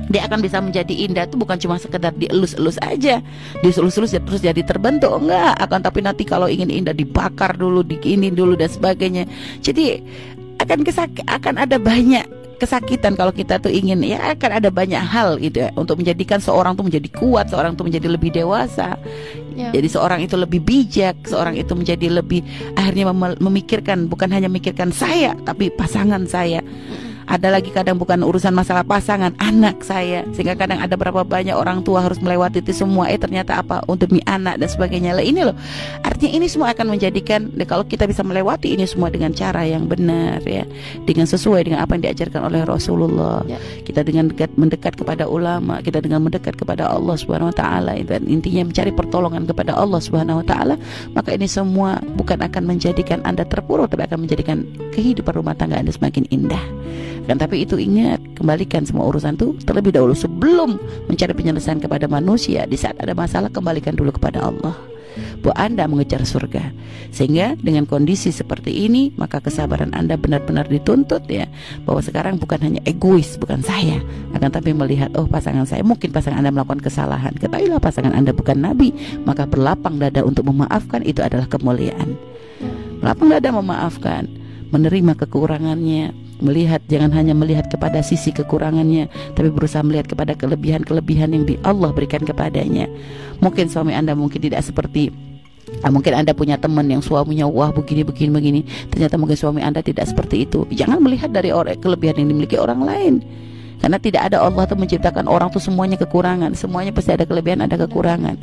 dia 0.08 0.24
akan 0.24 0.40
bisa 0.40 0.58
menjadi 0.64 0.94
indah. 1.04 1.28
Itu 1.28 1.36
bukan 1.36 1.60
cuma 1.60 1.76
sekedar 1.76 2.16
dielus-elus 2.16 2.80
aja. 2.80 3.20
Dielus-elus 3.60 4.16
ya 4.16 4.20
terus 4.24 4.40
jadi 4.40 4.64
terbentuk. 4.64 5.12
Enggak 5.12 5.54
akan 5.60 5.80
tapi 5.84 6.00
nanti 6.00 6.24
kalau 6.24 6.48
ingin 6.48 6.72
indah 6.72 6.96
dibakar 6.96 7.54
dulu 7.54 7.84
diinin 7.84 8.32
dulu 8.32 8.56
dan 8.56 8.72
sebagainya. 8.72 9.28
Jadi 9.60 10.00
akan 10.58 10.80
kesak 10.82 11.22
akan 11.28 11.60
ada 11.60 11.76
banyak 11.76 12.37
kesakitan 12.58 13.14
kalau 13.14 13.30
kita 13.30 13.62
tuh 13.62 13.70
ingin 13.70 14.02
ya 14.02 14.34
akan 14.34 14.50
ada 14.58 14.68
banyak 14.68 14.98
hal 14.98 15.38
gitu 15.38 15.64
ya 15.64 15.70
untuk 15.78 16.02
menjadikan 16.02 16.42
seorang 16.42 16.74
tuh 16.74 16.84
menjadi 16.84 17.08
kuat 17.14 17.48
seorang 17.48 17.78
tuh 17.78 17.86
menjadi 17.86 18.10
lebih 18.10 18.34
dewasa 18.34 18.98
ya. 19.54 19.70
jadi 19.70 19.88
seorang 19.88 20.20
itu 20.26 20.34
lebih 20.34 20.60
bijak 20.60 21.16
seorang 21.24 21.54
itu 21.54 21.72
menjadi 21.72 22.20
lebih 22.20 22.42
akhirnya 22.74 23.14
memikirkan 23.38 24.10
bukan 24.10 24.28
hanya 24.34 24.50
memikirkan 24.50 24.90
saya 24.90 25.38
tapi 25.46 25.70
pasangan 25.70 26.26
saya 26.26 26.60
ada 27.28 27.52
lagi 27.52 27.68
kadang 27.68 28.00
bukan 28.00 28.24
urusan 28.24 28.56
masalah 28.56 28.80
pasangan 28.80 29.36
anak 29.36 29.84
saya. 29.84 30.24
Sehingga 30.32 30.56
kadang 30.56 30.80
ada 30.80 30.96
berapa 30.96 31.22
banyak 31.28 31.52
orang 31.52 31.84
tua 31.84 32.00
harus 32.00 32.16
melewati 32.24 32.64
itu 32.64 32.72
semua. 32.72 33.12
Eh 33.12 33.20
ternyata 33.20 33.60
apa? 33.60 33.84
Untuk 33.84 34.08
mi 34.08 34.24
anak 34.24 34.56
dan 34.56 34.68
sebagainya. 34.68 35.12
Lah 35.12 35.20
ini 35.20 35.44
loh. 35.44 35.52
Artinya 36.00 36.40
ini 36.40 36.48
semua 36.48 36.72
akan 36.72 36.96
menjadikan 36.96 37.52
kalau 37.68 37.84
kita 37.84 38.08
bisa 38.08 38.24
melewati 38.24 38.72
ini 38.72 38.88
semua 38.88 39.12
dengan 39.12 39.36
cara 39.36 39.68
yang 39.68 39.84
benar 39.84 40.40
ya. 40.48 40.64
Dengan 41.04 41.28
sesuai 41.28 41.68
dengan 41.68 41.84
apa 41.84 42.00
yang 42.00 42.08
diajarkan 42.08 42.40
oleh 42.48 42.64
Rasulullah. 42.64 43.44
Ya. 43.44 43.60
kita 43.84 44.04
dengan 44.04 44.32
dekat 44.32 44.52
mendekat 44.56 44.96
kepada 44.96 45.28
ulama 45.28 45.80
kita 45.84 46.00
dengan 46.00 46.24
mendekat 46.24 46.56
kepada 46.56 46.88
Allah 46.88 47.14
Subhanahu 47.20 47.52
Wa 47.52 47.56
Taala. 47.60 47.92
Dan 48.08 48.24
intinya 48.24 48.72
mencari 48.72 48.88
pertolongan 48.88 49.44
kepada 49.44 49.76
Allah 49.76 50.00
Subhanahu 50.00 50.40
Wa 50.40 50.46
Taala 50.48 50.74
maka 51.12 51.36
ini 51.36 51.44
semua 51.44 52.00
bukan 52.16 52.40
akan 52.40 52.62
menjadikan 52.64 53.20
anda 53.28 53.44
terpuruk 53.44 53.92
tapi 53.92 54.08
akan 54.08 54.24
menjadikan 54.24 54.64
kehidupan 54.96 55.36
rumah 55.36 55.52
tangga 55.58 55.76
anda 55.76 55.92
semakin 55.92 56.24
indah 56.32 56.77
dan 57.28 57.36
tapi 57.36 57.68
itu 57.68 57.76
ingat, 57.76 58.24
kembalikan 58.40 58.88
semua 58.88 59.04
urusan 59.04 59.36
itu 59.36 59.52
terlebih 59.68 59.92
dahulu 59.92 60.16
sebelum 60.16 60.80
mencari 61.12 61.36
penyelesaian 61.36 61.76
kepada 61.76 62.08
manusia. 62.08 62.64
Di 62.64 62.80
saat 62.80 62.96
ada 62.96 63.12
masalah 63.12 63.52
kembalikan 63.52 63.92
dulu 63.92 64.16
kepada 64.16 64.48
Allah. 64.48 64.72
Bahwa 65.44 65.54
Anda 65.60 65.84
mengejar 65.84 66.24
surga. 66.24 66.72
Sehingga 67.12 67.52
dengan 67.60 67.84
kondisi 67.84 68.32
seperti 68.32 68.88
ini, 68.88 69.12
maka 69.20 69.44
kesabaran 69.44 69.92
Anda 69.92 70.16
benar-benar 70.16 70.72
dituntut 70.72 71.28
ya. 71.28 71.44
Bahwa 71.84 72.00
sekarang 72.00 72.40
bukan 72.40 72.64
hanya 72.64 72.80
egois, 72.88 73.36
bukan 73.36 73.60
saya, 73.60 74.00
akan 74.32 74.48
tapi 74.48 74.72
melihat 74.72 75.12
oh 75.12 75.28
pasangan 75.28 75.68
saya 75.68 75.84
mungkin 75.84 76.08
pasangan 76.16 76.40
Anda 76.40 76.54
melakukan 76.54 76.80
kesalahan. 76.80 77.36
Ketahuilah 77.36 77.76
pasangan 77.76 78.16
Anda 78.16 78.32
bukan 78.32 78.56
nabi, 78.56 78.96
maka 79.28 79.44
berlapang 79.44 80.00
dada 80.00 80.24
untuk 80.24 80.48
memaafkan 80.48 81.04
itu 81.04 81.20
adalah 81.20 81.44
kemuliaan. 81.44 82.16
Berlapang 83.04 83.28
dada 83.28 83.52
memaafkan, 83.52 84.32
menerima 84.72 85.12
kekurangannya, 85.18 86.27
melihat 86.40 86.82
jangan 86.86 87.10
hanya 87.14 87.34
melihat 87.34 87.66
kepada 87.70 88.02
sisi 88.02 88.30
kekurangannya 88.34 89.10
tapi 89.34 89.48
berusaha 89.50 89.82
melihat 89.82 90.10
kepada 90.10 90.34
kelebihan-kelebihan 90.38 91.34
yang 91.34 91.44
di 91.44 91.54
Allah 91.66 91.90
berikan 91.90 92.22
kepadanya. 92.22 92.90
Mungkin 93.38 93.70
suami 93.70 93.94
anda 93.94 94.14
mungkin 94.18 94.42
tidak 94.42 94.66
seperti 94.66 95.10
Nah, 95.84 95.92
mungkin 95.92 96.16
anda 96.16 96.32
punya 96.32 96.56
teman 96.56 96.88
yang 96.88 97.04
suaminya 97.04 97.44
wah 97.44 97.68
begini 97.68 98.00
begini 98.00 98.30
begini. 98.32 98.60
Ternyata 98.88 99.20
mungkin 99.20 99.36
suami 99.36 99.60
anda 99.60 99.84
tidak 99.84 100.08
seperti 100.08 100.48
itu. 100.48 100.64
Jangan 100.72 100.96
melihat 100.96 101.28
dari 101.28 101.52
orang 101.52 101.76
kelebihan 101.76 102.24
yang 102.24 102.32
dimiliki 102.32 102.56
orang 102.56 102.80
lain. 102.80 103.14
Karena 103.78 104.00
tidak 104.00 104.32
ada 104.32 104.42
Allah 104.42 104.66
tuh 104.66 104.74
menciptakan 104.74 105.30
orang 105.30 105.54
tuh 105.54 105.62
semuanya 105.62 106.00
kekurangan. 106.00 106.56
Semuanya 106.56 106.90
pasti 106.90 107.14
ada 107.14 107.28
kelebihan 107.28 107.62
ada 107.62 107.78
kekurangan. 107.78 108.34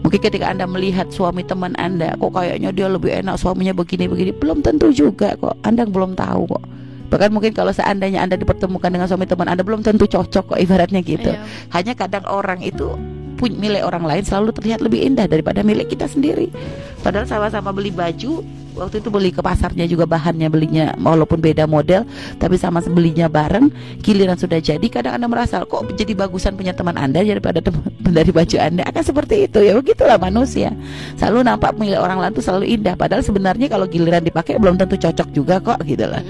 Mungkin 0.00 0.20
ketika 0.20 0.48
Anda 0.48 0.64
melihat 0.64 1.12
suami 1.12 1.44
teman 1.44 1.76
Anda, 1.76 2.16
kok 2.16 2.32
kayaknya 2.32 2.72
dia 2.72 2.88
lebih 2.88 3.20
enak 3.20 3.36
suaminya 3.36 3.76
begini-begini, 3.76 4.32
belum 4.32 4.64
tentu 4.64 4.88
juga 4.92 5.36
kok. 5.36 5.60
Anda 5.60 5.84
belum 5.84 6.16
tahu 6.16 6.56
kok. 6.56 6.64
Bahkan 7.10 7.34
mungkin 7.34 7.50
kalau 7.52 7.74
seandainya 7.74 8.22
Anda 8.22 8.38
dipertemukan 8.38 8.88
dengan 8.88 9.10
suami 9.10 9.26
teman 9.26 9.50
Anda 9.50 9.66
belum 9.66 9.82
tentu 9.82 10.06
cocok 10.06 10.54
kok 10.54 10.58
ibaratnya 10.62 11.02
gitu. 11.02 11.34
Iya. 11.34 11.42
Hanya 11.74 11.92
kadang 11.98 12.24
orang 12.30 12.62
itu 12.62 12.94
punya 13.40 13.56
milik 13.56 13.82
orang 13.88 14.04
lain 14.04 14.20
selalu 14.20 14.52
terlihat 14.52 14.84
lebih 14.84 15.00
indah 15.00 15.24
daripada 15.24 15.64
milik 15.64 15.96
kita 15.96 16.04
sendiri. 16.04 16.52
Padahal 17.00 17.24
sama-sama 17.24 17.72
beli 17.72 17.88
baju, 17.88 18.44
waktu 18.76 19.00
itu 19.00 19.08
beli 19.08 19.32
ke 19.32 19.40
pasarnya 19.40 19.88
juga 19.88 20.04
bahannya 20.04 20.52
belinya 20.52 20.92
walaupun 21.00 21.40
beda 21.40 21.64
model, 21.64 22.04
tapi 22.36 22.60
sama 22.60 22.84
belinya 22.84 23.32
bareng, 23.32 23.72
giliran 24.04 24.36
sudah 24.36 24.60
jadi 24.60 24.84
kadang 24.92 25.16
Anda 25.16 25.26
merasa 25.32 25.64
kok 25.64 25.88
jadi 25.96 26.12
bagusan 26.12 26.60
punya 26.60 26.76
teman 26.76 27.00
Anda 27.00 27.24
daripada 27.24 27.64
teman 27.64 27.80
dari 28.16 28.28
baju 28.34 28.56
Anda. 28.60 28.82
Akan 28.84 29.00
seperti 29.00 29.46
itu 29.46 29.64
ya, 29.64 29.72
begitulah 29.76 30.20
manusia. 30.20 30.74
Selalu 31.16 31.46
nampak 31.46 31.76
milik 31.80 32.00
orang 32.00 32.20
lain 32.20 32.32
itu 32.36 32.42
selalu 32.44 32.64
indah, 32.68 32.94
padahal 33.00 33.24
sebenarnya 33.24 33.72
kalau 33.72 33.86
giliran 33.86 34.20
dipakai 34.20 34.60
belum 34.60 34.76
tentu 34.76 35.00
cocok 35.00 35.28
juga 35.32 35.56
kok 35.62 35.80
gitu 35.86 36.04
lah. 36.04 36.20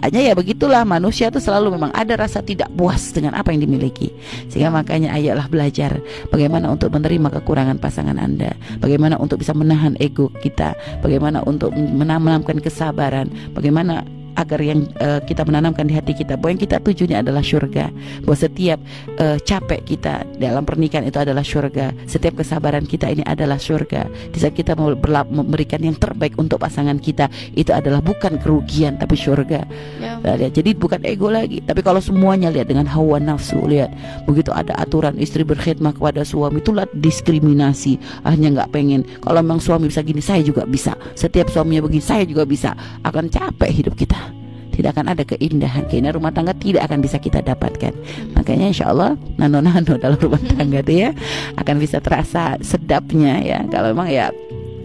Hanya 0.00 0.20
ya 0.20 0.32
begitulah 0.32 0.84
manusia 0.86 1.28
itu 1.28 1.40
selalu 1.40 1.76
memang 1.76 1.90
ada 1.92 2.16
rasa 2.16 2.40
tidak 2.40 2.70
puas 2.72 3.12
dengan 3.12 3.36
apa 3.36 3.52
yang 3.52 3.64
dimiliki. 3.64 4.08
Sehingga 4.48 4.70
makanya 4.70 5.12
ayolah 5.16 5.48
belajar 5.48 5.98
bagaimana 6.30 6.53
untuk 6.62 6.94
menerima 6.94 7.42
kekurangan 7.42 7.82
pasangan 7.82 8.14
Anda, 8.14 8.54
bagaimana 8.78 9.18
untuk 9.18 9.42
bisa 9.42 9.50
menahan 9.50 9.98
ego 9.98 10.30
kita, 10.38 10.78
bagaimana 11.02 11.42
untuk 11.42 11.74
menanamkan 11.74 12.62
kesabaran, 12.62 13.26
bagaimana 13.50 14.06
agar 14.34 14.60
yang 14.60 14.86
uh, 15.00 15.22
kita 15.22 15.46
menanamkan 15.46 15.86
di 15.86 15.94
hati 15.94 16.12
kita 16.14 16.34
bahwa 16.38 16.58
yang 16.58 16.62
kita 16.62 16.76
tujunya 16.82 17.22
adalah 17.22 17.42
surga 17.42 17.90
bahwa 18.26 18.36
setiap 18.36 18.78
uh, 19.20 19.38
capek 19.42 19.80
kita 19.86 20.26
dalam 20.38 20.66
pernikahan 20.66 21.06
itu 21.06 21.18
adalah 21.18 21.42
surga 21.42 21.94
setiap 22.06 22.40
kesabaran 22.42 22.84
kita 22.84 23.10
ini 23.10 23.22
adalah 23.26 23.56
surga 23.56 24.06
di 24.30 24.38
saat 24.40 24.54
kita 24.54 24.74
mau 24.74 24.90
memberikan 25.30 25.80
yang 25.82 25.96
terbaik 25.96 26.34
untuk 26.38 26.58
pasangan 26.62 26.98
kita 26.98 27.30
itu 27.54 27.70
adalah 27.70 28.02
bukan 28.02 28.38
kerugian 28.40 28.96
tapi 28.98 29.14
surga 29.14 29.60
ya. 30.00 30.18
nah, 30.22 30.34
lihat 30.34 30.54
jadi 30.54 30.70
bukan 30.76 31.00
ego 31.04 31.28
lagi. 31.28 31.60
Tapi 31.60 31.80
kalau 31.84 32.00
semuanya 32.00 32.48
lihat 32.48 32.70
dengan 32.70 32.88
hawa 32.88 33.20
nafsu 33.20 33.58
lihat. 33.66 33.90
Begitu 34.24 34.54
ada 34.54 34.72
aturan 34.78 35.18
istri 35.20 35.42
berkhidmat 35.42 35.98
kepada 35.98 36.22
suami 36.22 36.62
itulah 36.62 36.88
diskriminasi. 36.94 38.00
Akhirnya 38.24 38.62
nggak 38.62 38.70
pengen. 38.72 39.04
Kalau 39.20 39.40
memang 39.42 39.60
suami 39.60 39.90
bisa 39.90 40.00
gini 40.00 40.22
saya 40.22 40.40
juga 40.40 40.64
bisa. 40.64 40.96
Setiap 41.12 41.50
suaminya 41.52 41.84
begini 41.84 42.04
saya 42.04 42.24
juga 42.24 42.48
bisa. 42.48 42.72
Akan 43.04 43.28
capek 43.28 43.70
hidup 43.70 43.94
kita 43.98 44.23
tidak 44.74 44.98
akan 44.98 45.14
ada 45.14 45.22
keindahan. 45.22 45.86
Keindahan 45.86 46.18
rumah 46.18 46.34
tangga 46.34 46.52
tidak 46.58 46.90
akan 46.90 46.98
bisa 46.98 47.16
kita 47.22 47.40
dapatkan. 47.40 47.94
Makanya 48.34 48.66
insya 48.74 48.90
Allah 48.90 49.14
nano-nano 49.38 49.94
dalam 49.94 50.18
rumah 50.18 50.42
tangga 50.42 50.82
itu 50.82 51.06
ya 51.06 51.10
akan 51.54 51.76
bisa 51.78 52.02
terasa 52.02 52.58
sedapnya 52.58 53.40
ya. 53.40 53.58
Kalau 53.70 53.94
memang 53.94 54.10
ya 54.10 54.34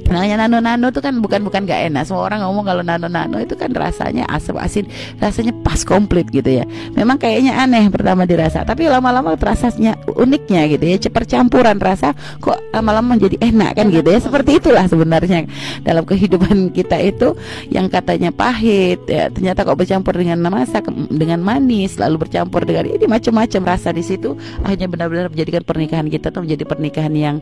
namanya 0.09 0.45
nano-nano 0.45 0.89
itu 0.89 0.99
kan 0.99 1.13
bukan 1.21 1.45
bukan 1.45 1.63
gak 1.69 1.93
enak. 1.93 2.03
Semua 2.09 2.25
orang 2.25 2.43
ngomong 2.45 2.65
kalau 2.65 2.81
nano-nano 2.81 3.37
itu 3.39 3.53
kan 3.53 3.69
rasanya 3.71 4.25
asam 4.27 4.57
asin 4.57 4.89
rasanya 5.21 5.53
pas 5.61 5.81
komplit 5.85 6.27
gitu 6.33 6.61
ya. 6.61 6.65
Memang 6.97 7.21
kayaknya 7.21 7.55
aneh 7.61 7.85
pertama 7.93 8.25
dirasa 8.25 8.65
tapi 8.65 8.89
lama-lama 8.89 9.37
terasanya 9.37 9.95
uniknya 10.17 10.65
gitu 10.69 10.85
ya. 10.85 10.97
Campuran 11.29 11.77
rasa 11.77 12.17
kok 12.41 12.57
lama-lama 12.73 13.13
menjadi 13.13 13.37
enak 13.53 13.77
kan 13.77 13.85
gitu 13.93 14.09
ya. 14.09 14.19
Seperti 14.19 14.57
itulah 14.57 14.89
sebenarnya 14.89 15.45
dalam 15.85 16.03
kehidupan 16.03 16.73
kita 16.73 16.97
itu 16.97 17.37
yang 17.69 17.85
katanya 17.85 18.33
pahit 18.33 19.05
ya 19.05 19.29
ternyata 19.29 19.61
kok 19.61 19.77
bercampur 19.77 20.17
dengan 20.17 20.41
masak 20.49 20.89
dengan 21.13 21.43
manis 21.43 22.01
lalu 22.01 22.25
bercampur 22.25 22.65
dengan 22.65 22.89
ini 22.89 23.05
macam-macam 23.05 23.77
rasa 23.77 23.93
di 23.93 24.01
situ 24.01 24.33
akhirnya 24.65 24.89
benar-benar 24.89 25.29
menjadikan 25.29 25.61
pernikahan 25.61 26.07
kita 26.09 26.33
tuh 26.33 26.41
menjadi 26.41 26.63
pernikahan 26.65 27.13
yang 27.13 27.35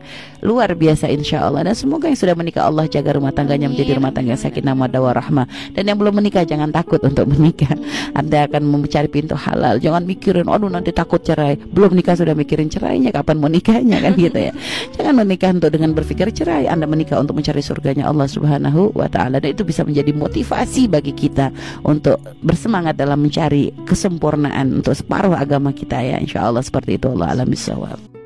luar 0.44 0.74
biasa 0.74 1.08
insya 1.08 1.46
Allah. 1.46 1.64
Dan 1.64 1.74
semoga 1.78 2.10
yang 2.10 2.18
sudah 2.18 2.34
menikah 2.34 2.57
Allah 2.64 2.90
jaga 2.90 3.14
rumah 3.14 3.30
tangganya 3.30 3.70
menjadi 3.70 3.98
rumah 3.98 4.10
tangga 4.10 4.34
yang 4.34 4.42
sakinah 4.42 4.74
mawaddah 4.74 5.14
rahmah. 5.14 5.46
Dan 5.76 5.86
yang 5.86 5.98
belum 6.00 6.18
menikah 6.18 6.42
jangan 6.42 6.72
takut 6.74 6.98
untuk 7.04 7.28
menikah. 7.30 7.70
Anda 8.18 8.48
akan 8.50 8.62
mencari 8.66 9.06
pintu 9.06 9.38
halal. 9.38 9.78
Jangan 9.78 10.02
mikirin 10.08 10.48
aduh 10.48 10.72
nanti 10.72 10.90
takut 10.90 11.22
cerai. 11.22 11.54
Belum 11.54 11.94
nikah 11.94 12.18
sudah 12.18 12.34
mikirin 12.34 12.66
cerainya 12.66 13.14
kapan 13.14 13.36
mau 13.38 13.50
nikahnya 13.52 14.02
kan 14.02 14.12
gitu 14.18 14.38
ya. 14.38 14.52
Jangan 14.98 15.14
menikah 15.22 15.50
untuk 15.54 15.70
dengan 15.70 15.90
berpikir 15.94 16.32
cerai. 16.34 16.66
Anda 16.66 16.88
menikah 16.88 17.20
untuk 17.22 17.38
mencari 17.38 17.62
surganya 17.62 18.08
Allah 18.08 18.26
Subhanahu 18.26 18.96
wa 18.96 19.06
taala 19.06 19.38
dan 19.38 19.54
itu 19.54 19.62
bisa 19.62 19.84
menjadi 19.84 20.10
motivasi 20.16 20.90
bagi 20.90 21.12
kita 21.14 21.52
untuk 21.84 22.18
bersemangat 22.42 22.96
dalam 22.98 23.20
mencari 23.20 23.70
kesempurnaan 23.86 24.82
untuk 24.82 24.96
separuh 24.96 25.36
agama 25.36 25.70
kita 25.70 26.00
ya. 26.00 26.16
Insya 26.18 26.48
Allah 26.48 26.64
seperti 26.64 26.98
itu 26.98 27.12
Allah 27.12 27.36
alam 27.36 27.46
bisawab. 27.46 28.17